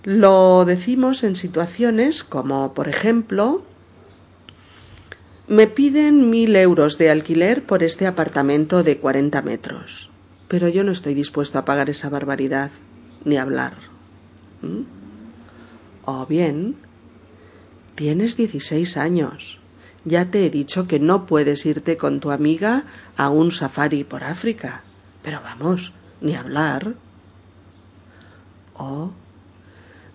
Lo 0.04 0.64
decimos 0.64 1.22
en 1.22 1.36
situaciones 1.36 2.24
como, 2.24 2.74
por 2.74 2.88
ejemplo, 2.88 3.62
me 5.46 5.66
piden 5.66 6.30
mil 6.30 6.56
euros 6.56 6.98
de 6.98 7.10
alquiler 7.10 7.62
por 7.62 7.82
este 7.82 8.06
apartamento 8.06 8.82
de 8.82 8.98
cuarenta 8.98 9.42
metros. 9.42 10.10
Pero 10.48 10.68
yo 10.68 10.82
no 10.82 10.92
estoy 10.92 11.14
dispuesto 11.14 11.58
a 11.58 11.64
pagar 11.64 11.88
esa 11.88 12.08
barbaridad, 12.08 12.70
ni 13.24 13.36
hablar. 13.36 13.74
¿Mm? 14.60 14.82
O 16.04 16.26
bien, 16.26 16.76
tienes 17.94 18.36
dieciséis 18.36 18.96
años. 18.96 19.61
Ya 20.04 20.30
te 20.30 20.46
he 20.46 20.50
dicho 20.50 20.86
que 20.86 20.98
no 20.98 21.26
puedes 21.26 21.64
irte 21.64 21.96
con 21.96 22.20
tu 22.20 22.30
amiga 22.30 22.84
a 23.16 23.28
un 23.28 23.52
safari 23.52 24.04
por 24.04 24.24
África. 24.24 24.82
Pero 25.22 25.40
vamos, 25.42 25.92
ni 26.20 26.34
hablar. 26.34 26.94
O 28.74 29.12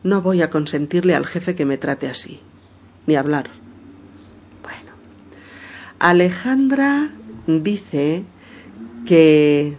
no 0.03 0.21
voy 0.21 0.41
a 0.41 0.49
consentirle 0.49 1.15
al 1.15 1.25
jefe 1.25 1.55
que 1.55 1.65
me 1.65 1.77
trate 1.77 2.07
así. 2.07 2.41
Ni 3.05 3.15
hablar. 3.15 3.51
Alejandra 5.99 7.09
dice 7.47 8.23
que 9.05 9.77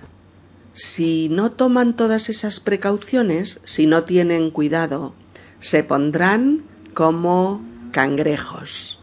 si 0.74 1.28
no 1.28 1.52
toman 1.52 1.94
todas 1.94 2.28
esas 2.28 2.58
precauciones, 2.58 3.60
si 3.64 3.86
no 3.86 4.02
tienen 4.02 4.50
cuidado, 4.50 5.14
se 5.60 5.84
pondrán 5.84 6.64
como 6.92 7.62
cangrejos. 7.92 8.97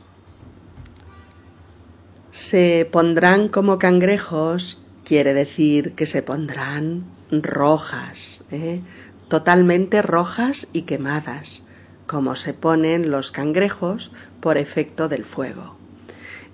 Se 2.35 2.85
pondrán 2.91 3.47
como 3.47 3.79
cangrejos 3.79 4.81
quiere 5.05 5.33
decir 5.33 5.93
que 5.93 6.05
se 6.05 6.21
pondrán 6.21 7.05
rojas, 7.31 8.43
¿eh? 8.51 8.81
totalmente 9.29 10.01
rojas 10.01 10.67
y 10.73 10.81
quemadas, 10.81 11.63
como 12.07 12.35
se 12.35 12.53
ponen 12.53 13.09
los 13.09 13.31
cangrejos 13.31 14.11
por 14.41 14.57
efecto 14.57 15.07
del 15.07 15.23
fuego 15.23 15.77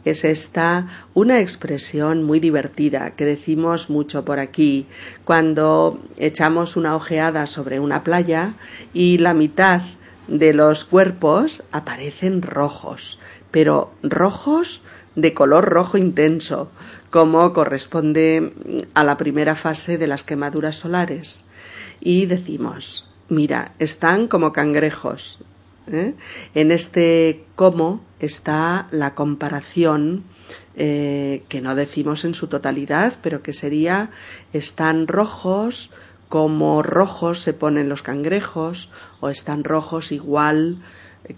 es 0.05 0.23
esta 0.23 0.87
una 1.15 1.39
expresión 1.39 2.21
muy 2.23 2.39
divertida 2.39 3.11
que 3.11 3.25
decimos 3.25 3.89
mucho 3.89 4.23
por 4.23 4.37
aquí 4.37 4.85
cuando 5.25 5.99
echamos 6.17 6.75
una 6.75 6.95
ojeada 6.95 7.47
sobre 7.47 7.79
una 7.79 8.03
playa 8.03 8.53
y 8.93 9.17
la 9.17 9.33
mitad 9.33 9.81
de 10.27 10.53
los 10.53 10.85
cuerpos 10.85 11.63
aparecen 11.71 12.41
rojos, 12.41 13.19
pero 13.51 13.93
rojos 14.01 14.81
de 15.15 15.33
color 15.33 15.65
rojo 15.65 15.97
intenso, 15.97 16.71
como 17.09 17.53
corresponde 17.53 18.53
a 18.93 19.03
la 19.03 19.17
primera 19.17 19.55
fase 19.55 19.97
de 19.97 20.07
las 20.07 20.23
quemaduras 20.23 20.77
solares. 20.77 21.43
Y 21.99 22.25
decimos, 22.25 23.07
mira, 23.29 23.73
están 23.79 24.27
como 24.27 24.53
cangrejos, 24.53 25.39
¿eh? 25.91 26.13
En 26.55 26.71
este 26.71 27.43
cómo 27.55 28.03
está 28.19 28.87
la 28.91 29.13
comparación 29.15 30.23
eh, 30.75 31.43
que 31.49 31.61
no 31.61 31.75
decimos 31.75 32.23
en 32.23 32.33
su 32.33 32.47
totalidad, 32.47 33.13
pero 33.21 33.43
que 33.43 33.53
sería 33.53 34.09
están 34.53 35.07
rojos 35.07 35.91
como 36.29 36.81
rojos 36.81 37.41
se 37.41 37.51
ponen 37.51 37.89
los 37.89 38.03
cangrejos 38.03 38.89
o 39.19 39.29
están 39.29 39.65
rojos 39.65 40.13
igual 40.13 40.77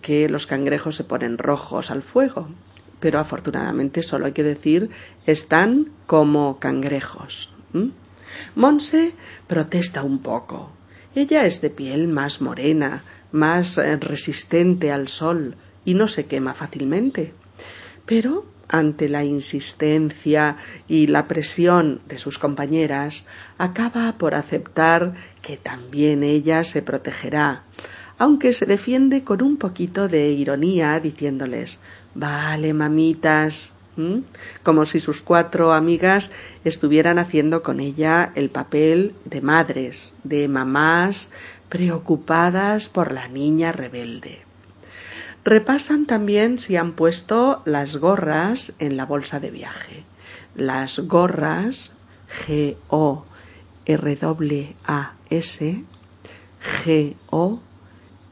que 0.02 0.30
los 0.30 0.46
cangrejos 0.46 0.96
se 0.96 1.04
ponen 1.04 1.40
rojos 1.40 1.90
al 1.90 2.04
fuego. 2.04 2.48
Pero 3.04 3.20
afortunadamente 3.20 4.02
solo 4.02 4.28
hay 4.28 4.32
que 4.32 4.44
decir 4.44 4.90
están 5.26 5.92
como 6.06 6.58
cangrejos. 6.58 7.52
Monse 8.56 9.12
protesta 9.46 10.04
un 10.04 10.20
poco. 10.20 10.72
Ella 11.14 11.46
es 11.46 11.60
de 11.60 11.70
piel 11.70 12.08
más 12.08 12.40
morena, 12.40 13.04
más 13.34 13.78
eh, 13.78 13.98
resistente 13.98 14.94
al 14.94 15.10
sol 15.10 15.58
y 15.84 15.96
no 15.96 16.08
se 16.08 16.28
quema 16.28 16.54
fácilmente. 16.54 17.34
Pero 18.06 18.46
ante 18.70 19.10
la 19.10 19.26
insistencia 19.26 20.56
y 20.88 21.08
la 21.08 21.28
presión 21.28 22.00
de 22.08 22.18
sus 22.18 22.40
compañeras, 22.40 23.26
acaba 23.58 24.18
por 24.18 24.34
aceptar 24.34 25.14
que 25.42 25.58
también 25.58 26.24
ella 26.24 26.64
se 26.64 26.82
protegerá, 26.82 27.64
aunque 28.18 28.54
se 28.54 28.66
defiende 28.66 29.26
con 29.26 29.42
un 29.42 29.58
poquito 29.58 30.08
de 30.08 30.30
ironía 30.30 30.98
diciéndoles 31.02 31.82
Vale, 32.16 32.74
mamitas, 32.74 33.74
como 34.64 34.86
si 34.86 35.00
sus 35.00 35.22
cuatro 35.22 35.74
amigas 35.74 36.32
estuvieran 36.64 37.20
haciendo 37.20 37.64
con 37.64 37.80
ella 37.80 38.32
el 38.36 38.50
papel 38.50 39.16
de 39.26 39.42
madres, 39.42 40.16
de 40.24 40.48
mamás, 40.48 41.32
preocupadas 41.70 42.90
por 42.90 43.12
la 43.12 43.28
niña 43.28 43.72
rebelde. 43.72 44.42
Repasan 45.44 46.06
también 46.06 46.60
si 46.60 46.78
han 46.78 46.94
puesto 46.94 47.62
las 47.66 47.98
gorras 47.98 48.74
en 48.80 48.96
la 48.96 49.06
bolsa 49.06 49.40
de 49.40 49.52
viaje. 49.52 50.04
Las 50.56 51.00
gorras 51.00 51.94
G 52.30 52.78
O 52.88 53.26
R 53.86 54.16
W 54.16 54.76
A 54.86 55.16
S 55.30 55.84
G 56.86 57.16
O 57.30 57.62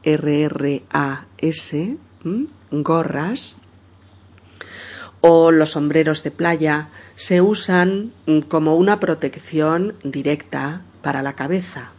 R 0.02 0.42
R 0.44 0.84
A 0.90 1.26
S 1.38 1.96
gorras 2.70 3.56
o 5.22 5.50
los 5.50 5.72
sombreros 5.72 6.22
de 6.22 6.30
playa 6.30 6.88
se 7.16 7.40
usan 7.40 8.12
como 8.48 8.76
una 8.76 9.00
protección 9.00 9.94
directa 10.04 10.82
para 11.00 11.22
la 11.22 11.32
cabeza 11.32 11.92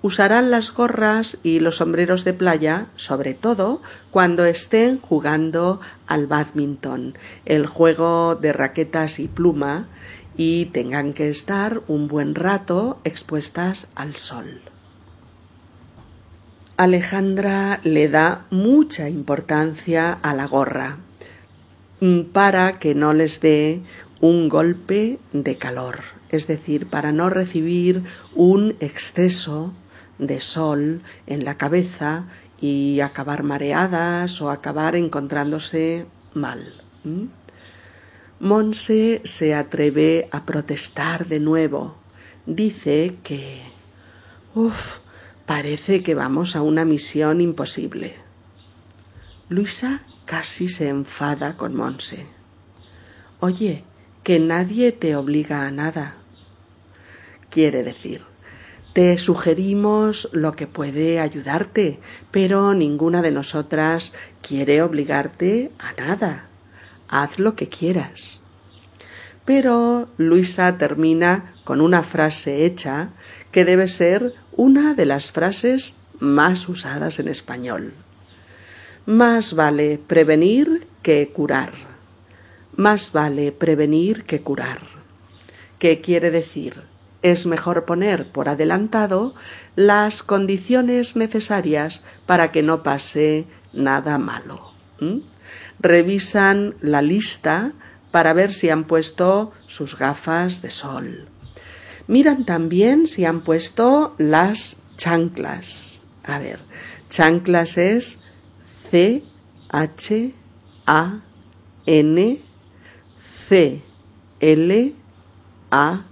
Usarán 0.00 0.52
las 0.52 0.72
gorras 0.72 1.38
y 1.42 1.58
los 1.58 1.78
sombreros 1.78 2.24
de 2.24 2.32
playa, 2.32 2.86
sobre 2.94 3.34
todo 3.34 3.82
cuando 4.12 4.44
estén 4.44 5.00
jugando 5.00 5.80
al 6.06 6.28
badminton, 6.28 7.14
el 7.46 7.66
juego 7.66 8.36
de 8.36 8.52
raquetas 8.52 9.18
y 9.18 9.26
pluma, 9.26 9.88
y 10.36 10.66
tengan 10.66 11.14
que 11.14 11.30
estar 11.30 11.80
un 11.88 12.06
buen 12.06 12.36
rato 12.36 13.00
expuestas 13.02 13.88
al 13.96 14.14
sol. 14.14 14.62
Alejandra 16.76 17.80
le 17.82 18.08
da 18.08 18.46
mucha 18.50 19.08
importancia 19.08 20.12
a 20.12 20.32
la 20.32 20.46
gorra 20.46 20.98
para 22.32 22.78
que 22.78 22.94
no 22.94 23.12
les 23.12 23.40
dé 23.40 23.80
un 24.20 24.48
golpe 24.48 25.18
de 25.32 25.58
calor, 25.58 26.00
es 26.30 26.46
decir, 26.46 26.86
para 26.86 27.12
no 27.12 27.30
recibir 27.30 28.02
un 28.34 28.76
exceso 28.80 29.72
de 30.18 30.40
sol 30.40 31.02
en 31.26 31.44
la 31.44 31.56
cabeza 31.56 32.26
y 32.60 33.00
acabar 33.00 33.42
mareadas 33.42 34.40
o 34.40 34.50
acabar 34.50 34.96
encontrándose 34.96 36.06
mal. 36.34 36.82
Monse 38.40 39.20
se 39.24 39.54
atreve 39.54 40.28
a 40.30 40.44
protestar 40.44 41.26
de 41.26 41.40
nuevo. 41.40 41.96
Dice 42.46 43.16
que... 43.22 43.62
Uf, 44.54 44.98
parece 45.46 46.02
que 46.02 46.14
vamos 46.14 46.56
a 46.56 46.62
una 46.62 46.84
misión 46.84 47.40
imposible. 47.40 48.16
Luisa 49.48 50.02
casi 50.28 50.68
se 50.68 50.88
enfada 50.88 51.56
con 51.56 51.74
Monse. 51.74 52.26
Oye, 53.40 53.84
que 54.24 54.38
nadie 54.38 54.92
te 54.92 55.16
obliga 55.16 55.64
a 55.64 55.70
nada. 55.70 56.16
Quiere 57.48 57.82
decir, 57.82 58.24
te 58.92 59.16
sugerimos 59.16 60.28
lo 60.32 60.52
que 60.52 60.66
puede 60.66 61.18
ayudarte, 61.18 61.98
pero 62.30 62.74
ninguna 62.74 63.22
de 63.22 63.30
nosotras 63.30 64.12
quiere 64.42 64.82
obligarte 64.82 65.72
a 65.78 65.98
nada. 65.98 66.48
Haz 67.08 67.38
lo 67.38 67.56
que 67.56 67.70
quieras. 67.70 68.42
Pero 69.46 70.10
Luisa 70.18 70.76
termina 70.76 71.54
con 71.64 71.80
una 71.80 72.02
frase 72.02 72.66
hecha 72.66 73.12
que 73.50 73.64
debe 73.64 73.88
ser 73.88 74.34
una 74.52 74.92
de 74.92 75.06
las 75.06 75.32
frases 75.32 75.96
más 76.18 76.68
usadas 76.68 77.18
en 77.18 77.28
español. 77.28 77.94
Más 79.08 79.54
vale 79.54 79.98
prevenir 80.06 80.86
que 81.00 81.30
curar. 81.30 81.72
Más 82.76 83.12
vale 83.12 83.52
prevenir 83.52 84.24
que 84.24 84.42
curar. 84.42 84.80
¿Qué 85.78 86.02
quiere 86.02 86.30
decir? 86.30 86.82
Es 87.22 87.46
mejor 87.46 87.86
poner 87.86 88.30
por 88.30 88.50
adelantado 88.50 89.34
las 89.76 90.22
condiciones 90.22 91.16
necesarias 91.16 92.02
para 92.26 92.52
que 92.52 92.62
no 92.62 92.82
pase 92.82 93.46
nada 93.72 94.18
malo. 94.18 94.74
Revisan 95.80 96.74
la 96.82 97.00
lista 97.00 97.72
para 98.10 98.34
ver 98.34 98.52
si 98.52 98.68
han 98.68 98.84
puesto 98.84 99.52
sus 99.66 99.96
gafas 99.96 100.60
de 100.60 100.68
sol. 100.68 101.28
Miran 102.08 102.44
también 102.44 103.06
si 103.06 103.24
han 103.24 103.40
puesto 103.40 104.14
las 104.18 104.80
chanclas. 104.98 106.02
A 106.24 106.38
ver, 106.38 106.60
chanclas 107.08 107.78
es 107.78 108.18
C 108.90 109.22
H 109.68 110.34
A 110.86 111.20
N 111.86 112.38
C 113.20 113.82
L 114.40 114.94
A 115.70 116.04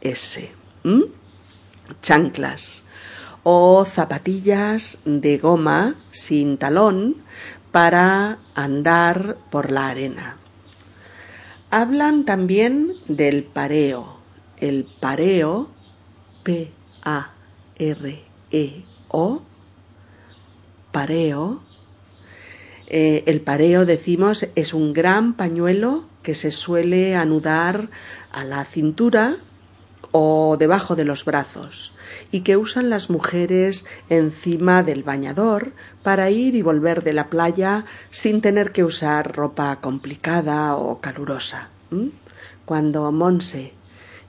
S. 0.00 0.50
Chanclas 2.02 2.82
o 3.42 3.84
zapatillas 3.84 4.98
de 5.04 5.38
goma 5.38 5.94
sin 6.10 6.58
talón 6.58 7.14
para 7.70 8.38
andar 8.56 9.36
por 9.50 9.70
la 9.70 9.86
arena. 9.88 10.36
Hablan 11.70 12.24
también 12.24 12.94
del 13.06 13.44
pareo. 13.44 14.16
El 14.58 14.84
pareo, 14.98 15.68
P-A-R-E-O, 16.42 16.72
pareo, 20.90 21.60
eh, 22.88 23.24
el 23.26 23.40
pareo, 23.40 23.84
decimos, 23.84 24.46
es 24.54 24.74
un 24.74 24.92
gran 24.92 25.34
pañuelo 25.34 26.04
que 26.22 26.34
se 26.34 26.50
suele 26.50 27.16
anudar 27.16 27.88
a 28.32 28.44
la 28.44 28.64
cintura 28.64 29.36
o 30.12 30.56
debajo 30.58 30.96
de 30.96 31.04
los 31.04 31.24
brazos 31.24 31.92
y 32.30 32.40
que 32.40 32.56
usan 32.56 32.90
las 32.90 33.10
mujeres 33.10 33.84
encima 34.08 34.82
del 34.82 35.02
bañador 35.02 35.72
para 36.02 36.30
ir 36.30 36.54
y 36.54 36.62
volver 36.62 37.02
de 37.02 37.12
la 37.12 37.28
playa 37.28 37.84
sin 38.10 38.40
tener 38.40 38.72
que 38.72 38.84
usar 38.84 39.36
ropa 39.36 39.80
complicada 39.80 40.76
o 40.76 41.00
calurosa. 41.00 41.68
Cuando 42.64 43.10
Monse, 43.12 43.72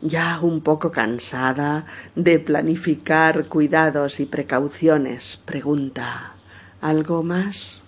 ya 0.02 0.40
un 0.42 0.62
poco 0.62 0.92
cansada 0.92 1.86
de 2.16 2.40
planificar 2.40 3.46
cuidados 3.46 4.20
y 4.20 4.26
precauciones, 4.26 5.42
pregunta 5.46 6.34
¿Algo 6.82 7.24
más? 7.24 7.82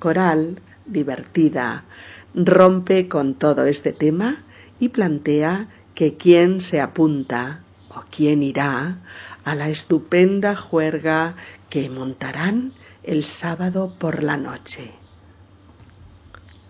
Coral, 0.00 0.62
divertida, 0.86 1.84
rompe 2.34 3.06
con 3.06 3.34
todo 3.34 3.66
este 3.66 3.92
tema 3.92 4.42
y 4.80 4.88
plantea 4.88 5.68
que 5.94 6.16
quién 6.16 6.62
se 6.62 6.80
apunta 6.80 7.60
o 7.90 8.02
quién 8.10 8.42
irá 8.42 8.96
a 9.44 9.54
la 9.54 9.68
estupenda 9.68 10.56
juerga 10.56 11.34
que 11.68 11.90
montarán 11.90 12.72
el 13.02 13.24
sábado 13.24 13.94
por 13.98 14.22
la 14.22 14.38
noche. 14.38 14.92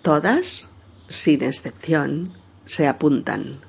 Todas, 0.03 0.67
sin 1.09 1.45
excepción, 1.45 2.33
se 2.67 2.89
apuntan. 2.89 3.61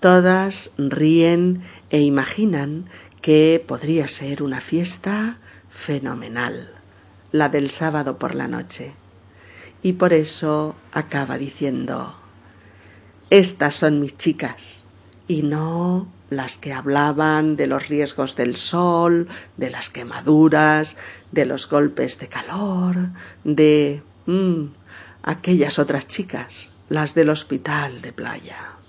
Todas 0.00 0.72
ríen 0.78 1.64
e 1.90 2.00
imaginan 2.00 2.86
que 3.20 3.62
podría 3.68 4.08
ser 4.08 4.42
una 4.42 4.62
fiesta 4.62 5.36
fenomenal 5.68 6.79
la 7.32 7.48
del 7.48 7.70
sábado 7.70 8.18
por 8.18 8.34
la 8.34 8.48
noche. 8.48 8.92
Y 9.82 9.94
por 9.94 10.12
eso 10.12 10.76
acaba 10.92 11.38
diciendo, 11.38 12.14
estas 13.30 13.74
son 13.74 14.00
mis 14.00 14.16
chicas, 14.16 14.86
y 15.26 15.42
no 15.42 16.08
las 16.28 16.58
que 16.58 16.72
hablaban 16.72 17.56
de 17.56 17.66
los 17.66 17.88
riesgos 17.88 18.36
del 18.36 18.56
sol, 18.56 19.28
de 19.56 19.70
las 19.70 19.90
quemaduras, 19.90 20.96
de 21.32 21.46
los 21.46 21.68
golpes 21.68 22.18
de 22.18 22.28
calor, 22.28 23.10
de... 23.44 24.02
Mm, 24.26 24.66
aquellas 25.22 25.78
otras 25.78 26.06
chicas, 26.06 26.72
las 26.88 27.14
del 27.14 27.30
hospital 27.30 28.00
de 28.02 28.12
playa. 28.12 28.79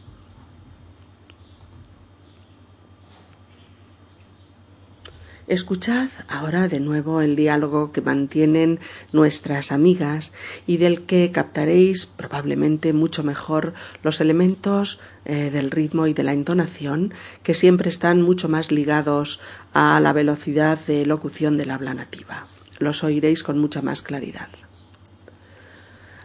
Escuchad 5.51 6.07
ahora 6.29 6.69
de 6.69 6.79
nuevo 6.79 7.19
el 7.19 7.35
diálogo 7.35 7.91
que 7.91 7.99
mantienen 7.99 8.79
nuestras 9.11 9.73
amigas 9.73 10.31
y 10.65 10.77
del 10.77 11.01
que 11.01 11.29
captaréis 11.29 12.05
probablemente 12.05 12.93
mucho 12.93 13.21
mejor 13.21 13.73
los 14.01 14.21
elementos 14.21 14.97
eh, 15.25 15.49
del 15.51 15.69
ritmo 15.69 16.07
y 16.07 16.13
de 16.13 16.23
la 16.23 16.31
entonación 16.31 17.13
que 17.43 17.53
siempre 17.53 17.89
están 17.89 18.21
mucho 18.21 18.47
más 18.47 18.71
ligados 18.71 19.41
a 19.73 19.99
la 19.99 20.13
velocidad 20.13 20.79
de 20.87 21.05
locución 21.05 21.57
del 21.57 21.71
habla 21.71 21.95
nativa. 21.95 22.47
Los 22.79 23.03
oiréis 23.03 23.43
con 23.43 23.59
mucha 23.59 23.81
más 23.81 24.01
claridad. 24.01 24.47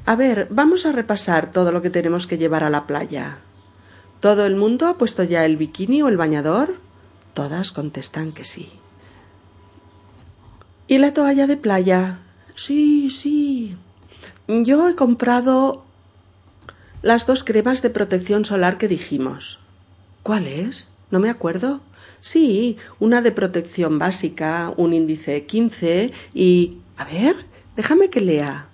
A 0.05 0.15
ver, 0.15 0.47
vamos 0.51 0.87
a 0.87 0.93
repasar 0.93 1.51
todo 1.51 1.73
lo 1.73 1.83
que 1.83 1.91
tenemos 1.91 2.29
que 2.29 2.39
llevar 2.39 2.63
a 2.63 2.71
la 2.71 2.87
playa. 2.87 3.39
¿Todo 4.21 4.47
el 4.47 4.55
mundo 4.55 4.87
ha 4.87 4.97
puesto 4.97 5.25
ya 5.25 5.45
el 5.45 5.57
bikini 5.57 6.03
o 6.03 6.07
el 6.07 6.17
bañador? 6.17 6.77
Todas 7.35 7.73
contestan 7.73 8.31
que 8.31 8.45
sí. 8.45 8.71
¿Y 10.89 10.99
la 10.99 11.13
toalla 11.13 11.49
de 11.49 11.57
playa? 11.57 12.21
Sí, 12.55 13.11
sí. 13.11 13.77
Yo 14.47 14.89
he 14.89 14.95
comprado 14.95 15.85
las 17.03 17.27
dos 17.27 17.43
cremas 17.43 17.83
de 17.83 17.91
protección 17.91 18.45
solar 18.45 18.79
que 18.79 18.87
dijimos. 18.87 19.59
¿Cuáles? 20.23 20.91
No 21.11 21.19
me 21.19 21.29
acuerdo. 21.29 21.81
Sí, 22.21 22.77
una 23.01 23.21
de 23.21 23.33
protección 23.33 23.99
básica, 23.99 24.73
un 24.77 24.95
índice 24.95 25.45
15 25.45 26.13
y... 26.35 26.79
A 26.97 27.05
ver, 27.05 27.37
déjame 27.77 28.09
que 28.09 28.21
lea. 28.21 28.69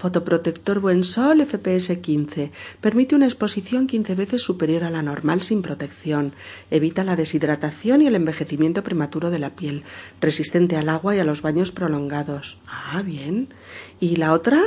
Fotoprotector 0.00 0.80
Buen 0.80 1.04
Sol 1.04 1.44
FPS 1.44 2.00
15. 2.00 2.52
Permite 2.80 3.14
una 3.14 3.26
exposición 3.26 3.86
15 3.86 4.14
veces 4.14 4.40
superior 4.40 4.84
a 4.84 4.90
la 4.90 5.02
normal 5.02 5.42
sin 5.42 5.60
protección. 5.60 6.32
Evita 6.70 7.04
la 7.04 7.16
deshidratación 7.16 8.00
y 8.00 8.06
el 8.06 8.14
envejecimiento 8.14 8.82
prematuro 8.82 9.28
de 9.28 9.38
la 9.38 9.50
piel. 9.50 9.84
Resistente 10.18 10.76
al 10.76 10.88
agua 10.88 11.14
y 11.14 11.18
a 11.18 11.24
los 11.24 11.42
baños 11.42 11.70
prolongados. 11.70 12.56
Ah, 12.66 13.02
bien. 13.02 13.48
¿Y 14.00 14.16
la 14.16 14.32
otra? 14.32 14.62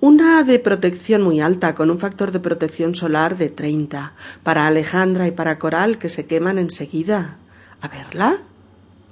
Una 0.00 0.42
de 0.42 0.58
protección 0.58 1.20
muy 1.20 1.40
alta, 1.40 1.74
con 1.74 1.90
un 1.90 1.98
factor 1.98 2.32
de 2.32 2.40
protección 2.40 2.94
solar 2.94 3.36
de 3.36 3.50
30. 3.50 4.14
Para 4.42 4.66
Alejandra 4.66 5.26
y 5.26 5.32
para 5.32 5.58
Coral, 5.58 5.98
que 5.98 6.08
se 6.08 6.24
queman 6.24 6.56
enseguida. 6.56 7.36
A 7.82 7.88
verla. 7.88 8.38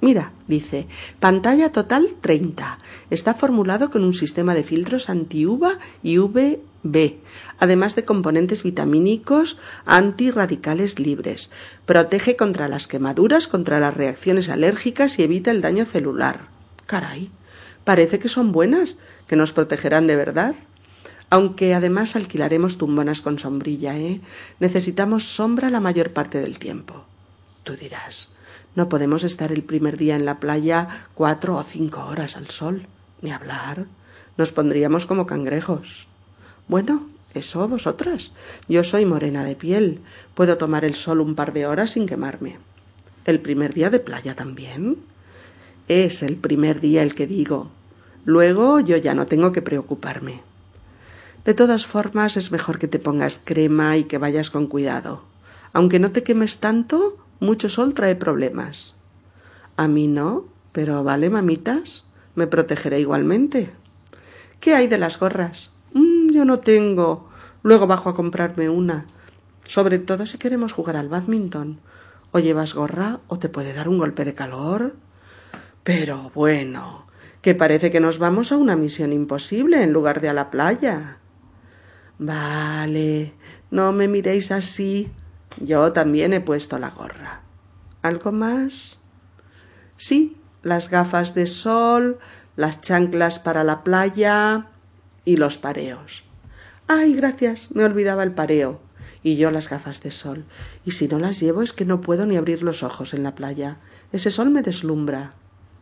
Mira, 0.01 0.31
dice, 0.47 0.87
pantalla 1.19 1.71
total 1.71 2.13
30. 2.21 2.77
Está 3.09 3.33
formulado 3.33 3.91
con 3.91 4.03
un 4.03 4.13
sistema 4.13 4.53
de 4.53 4.63
filtros 4.63 5.09
anti-UVA 5.09 5.77
y 6.01 6.19
UVB, 6.19 7.17
además 7.59 7.95
de 7.97 8.05
componentes 8.05 8.63
vitamínicos 8.63 9.57
antirradicales 9.85 10.99
libres. 10.99 11.51
Protege 11.85 12.37
contra 12.37 12.69
las 12.69 12.87
quemaduras, 12.87 13.49
contra 13.49 13.81
las 13.81 13.93
reacciones 13.93 14.47
alérgicas 14.47 15.19
y 15.19 15.23
evita 15.23 15.51
el 15.51 15.61
daño 15.61 15.83
celular. 15.83 16.47
Caray, 16.85 17.29
parece 17.83 18.19
que 18.19 18.29
son 18.29 18.53
buenas, 18.53 18.95
que 19.27 19.35
nos 19.35 19.51
protegerán 19.51 20.07
de 20.07 20.15
verdad. 20.15 20.55
Aunque 21.29 21.73
además 21.73 22.15
alquilaremos 22.15 22.77
tumbonas 22.77 23.21
con 23.21 23.37
sombrilla, 23.37 23.97
¿eh? 23.97 24.21
Necesitamos 24.59 25.35
sombra 25.35 25.69
la 25.69 25.81
mayor 25.81 26.11
parte 26.11 26.39
del 26.39 26.57
tiempo. 26.57 27.05
Tú 27.63 27.75
dirás, 27.75 28.31
no 28.75 28.89
podemos 28.89 29.23
estar 29.23 29.51
el 29.51 29.63
primer 29.63 29.97
día 29.97 30.15
en 30.15 30.25
la 30.25 30.39
playa 30.39 31.07
cuatro 31.13 31.55
o 31.57 31.63
cinco 31.63 32.05
horas 32.05 32.37
al 32.37 32.49
sol, 32.49 32.87
ni 33.21 33.31
hablar. 33.31 33.85
Nos 34.37 34.51
pondríamos 34.51 35.05
como 35.05 35.25
cangrejos. 35.25 36.07
Bueno, 36.67 37.09
eso 37.33 37.67
vosotras. 37.67 38.31
Yo 38.67 38.83
soy 38.83 39.05
morena 39.05 39.43
de 39.43 39.55
piel. 39.55 40.01
Puedo 40.33 40.57
tomar 40.57 40.85
el 40.85 40.95
sol 40.95 41.19
un 41.19 41.35
par 41.35 41.53
de 41.53 41.65
horas 41.65 41.91
sin 41.91 42.05
quemarme. 42.05 42.57
¿El 43.25 43.39
primer 43.39 43.73
día 43.73 43.89
de 43.89 43.99
playa 43.99 44.35
también? 44.35 44.97
Es 45.87 46.23
el 46.23 46.37
primer 46.37 46.79
día 46.79 47.03
el 47.03 47.15
que 47.15 47.27
digo. 47.27 47.71
Luego 48.25 48.79
yo 48.79 48.97
ya 48.97 49.13
no 49.13 49.27
tengo 49.27 49.51
que 49.51 49.61
preocuparme. 49.61 50.41
De 51.45 51.53
todas 51.53 51.85
formas 51.85 52.37
es 52.37 52.51
mejor 52.51 52.79
que 52.79 52.87
te 52.87 52.99
pongas 52.99 53.41
crema 53.43 53.97
y 53.97 54.03
que 54.03 54.17
vayas 54.17 54.49
con 54.49 54.67
cuidado. 54.67 55.23
Aunque 55.73 55.99
no 55.99 56.11
te 56.11 56.23
quemes 56.23 56.59
tanto, 56.59 57.17
mucho 57.39 57.69
sol 57.69 57.93
trae 57.93 58.15
problemas. 58.15 58.95
A 59.77 59.87
mí 59.87 60.07
no, 60.07 60.45
pero 60.71 61.03
vale, 61.03 61.29
mamitas, 61.29 62.05
me 62.35 62.47
protegeré 62.47 62.99
igualmente. 62.99 63.71
¿Qué 64.59 64.75
hay 64.75 64.87
de 64.87 64.97
las 64.97 65.19
gorras? 65.19 65.71
Mm, 65.93 66.31
yo 66.31 66.45
no 66.45 66.59
tengo. 66.59 67.29
Luego 67.63 67.87
bajo 67.87 68.09
a 68.09 68.15
comprarme 68.15 68.69
una. 68.69 69.05
Sobre 69.63 69.99
todo 69.99 70.25
si 70.25 70.37
queremos 70.37 70.73
jugar 70.73 70.97
al 70.97 71.09
badminton. 71.09 71.79
O 72.31 72.39
llevas 72.39 72.73
gorra 72.73 73.21
o 73.27 73.39
te 73.39 73.49
puede 73.49 73.73
dar 73.73 73.89
un 73.89 73.97
golpe 73.97 74.25
de 74.25 74.33
calor. 74.33 74.95
Pero 75.83 76.31
bueno, 76.35 77.05
que 77.41 77.55
parece 77.55 77.89
que 77.89 77.99
nos 77.99 78.19
vamos 78.19 78.51
a 78.51 78.57
una 78.57 78.75
misión 78.75 79.13
imposible 79.13 79.81
en 79.81 79.93
lugar 79.93 80.21
de 80.21 80.29
a 80.29 80.33
la 80.33 80.51
playa. 80.51 81.17
Vale, 82.17 83.33
no 83.71 83.93
me 83.93 84.07
miréis 84.07 84.51
así. 84.51 85.09
Yo 85.57 85.91
también 85.93 86.33
he 86.33 86.41
puesto 86.41 86.79
la 86.79 86.89
gorra. 86.89 87.41
¿Algo 88.01 88.31
más? 88.31 88.99
Sí, 89.97 90.37
las 90.63 90.89
gafas 90.89 91.35
de 91.35 91.47
sol, 91.47 92.19
las 92.55 92.81
chanclas 92.81 93.39
para 93.39 93.63
la 93.63 93.83
playa 93.83 94.67
y 95.25 95.37
los 95.37 95.57
pareos. 95.57 96.23
Ay, 96.87 97.13
gracias, 97.13 97.71
me 97.71 97.83
olvidaba 97.83 98.23
el 98.23 98.33
pareo. 98.33 98.79
Y 99.21 99.35
yo 99.35 99.51
las 99.51 99.69
gafas 99.69 100.01
de 100.01 100.11
sol. 100.11 100.45
Y 100.85 100.91
si 100.91 101.07
no 101.07 101.19
las 101.19 101.39
llevo 101.39 101.61
es 101.61 101.73
que 101.73 101.85
no 101.85 102.01
puedo 102.01 102.25
ni 102.25 102.37
abrir 102.37 102.63
los 102.63 102.83
ojos 102.83 103.13
en 103.13 103.23
la 103.23 103.35
playa. 103.35 103.77
Ese 104.11 104.31
sol 104.31 104.49
me 104.49 104.61
deslumbra. 104.61 105.33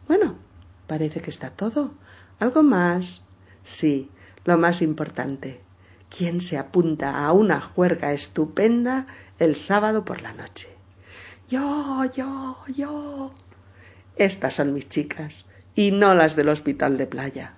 Bueno, 0.08 0.36
parece 0.88 1.22
que 1.22 1.30
está 1.30 1.52
todo. 1.52 1.94
¿Algo 2.40 2.64
más? 2.64 3.24
Sí, 3.64 4.10
lo 4.44 4.58
más 4.58 4.82
importante. 4.82 5.62
¿Quién 6.10 6.42
se 6.42 6.58
apunta 6.58 7.26
a 7.26 7.32
una 7.32 7.62
juerga 7.62 8.14
estupenda 8.14 9.08
el 9.40 9.56
sábado 9.56 10.06
por 10.06 10.22
la 10.22 10.34
noche. 10.34 10.68
Yo, 11.50 12.04
yo, 12.16 12.58
yo. 12.76 13.32
Estas 14.16 14.56
son 14.56 14.74
mis 14.74 14.90
chicas 14.90 15.46
y 15.76 15.92
no 15.92 16.14
las 16.14 16.36
del 16.36 16.50
hospital 16.50 16.98
de 16.98 17.08
playa. 17.08 17.54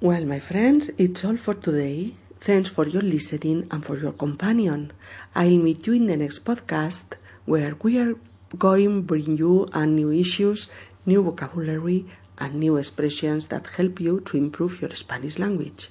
Well, 0.00 0.26
my 0.26 0.40
friends, 0.40 0.92
it's 0.98 1.24
all 1.24 1.38
for 1.38 1.54
today. 1.54 2.14
Thanks 2.40 2.68
for 2.68 2.88
your 2.88 3.04
listening 3.04 3.68
and 3.70 3.84
for 3.84 3.96
your 3.96 4.16
companion. 4.16 4.92
I'll 5.32 5.58
meet 5.58 5.86
you 5.86 5.92
in 5.92 6.06
the 6.06 6.16
next 6.16 6.44
podcast 6.44 7.14
where 7.46 7.76
we 7.82 8.00
are 8.00 8.16
going 8.58 9.02
bring 9.02 9.36
you 9.36 9.68
a 9.72 9.86
new 9.86 10.10
issues, 10.10 10.68
new 11.06 11.22
vocabulary, 11.22 12.04
and 12.38 12.54
new 12.54 12.76
expressions 12.76 13.46
that 13.46 13.68
help 13.78 14.00
you 14.00 14.20
to 14.22 14.36
improve 14.36 14.80
your 14.80 14.90
Spanish 14.96 15.38
language. 15.38 15.88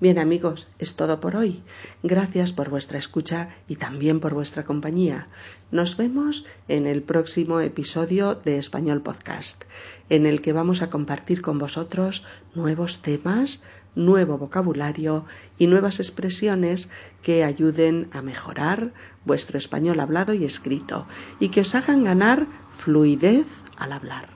Bien 0.00 0.18
amigos, 0.18 0.68
es 0.78 0.96
todo 0.96 1.20
por 1.20 1.36
hoy. 1.36 1.62
Gracias 2.02 2.52
por 2.52 2.68
vuestra 2.68 2.98
escucha 2.98 3.50
y 3.68 3.76
también 3.76 4.20
por 4.20 4.34
vuestra 4.34 4.64
compañía. 4.64 5.28
Nos 5.70 5.96
vemos 5.96 6.44
en 6.68 6.86
el 6.86 7.02
próximo 7.02 7.60
episodio 7.60 8.34
de 8.34 8.58
Español 8.58 9.02
Podcast, 9.02 9.64
en 10.10 10.26
el 10.26 10.42
que 10.42 10.52
vamos 10.52 10.82
a 10.82 10.90
compartir 10.90 11.42
con 11.42 11.58
vosotros 11.58 12.24
nuevos 12.54 13.00
temas, 13.00 13.60
nuevo 13.94 14.38
vocabulario 14.38 15.26
y 15.58 15.66
nuevas 15.66 16.00
expresiones 16.00 16.88
que 17.22 17.44
ayuden 17.44 18.08
a 18.12 18.22
mejorar 18.22 18.94
vuestro 19.24 19.58
español 19.58 20.00
hablado 20.00 20.32
y 20.34 20.44
escrito 20.44 21.06
y 21.40 21.50
que 21.50 21.60
os 21.60 21.74
hagan 21.74 22.04
ganar 22.04 22.46
fluidez 22.76 23.46
al 23.76 23.92
hablar. 23.92 24.30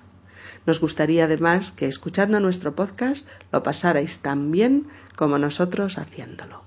Nos 0.67 0.81
gustaría 0.81 1.25
además 1.25 1.73
que 1.73 1.87
escuchando 1.87 2.41
nuestro 2.41 2.75
podcast 2.75 3.27
lo 3.53 3.63
pasarais 3.63 4.19
tan 4.19 4.51
bien 4.51 4.87
como 5.17 5.39
nosotros 5.39 5.97
haciéndolo. 5.97 6.65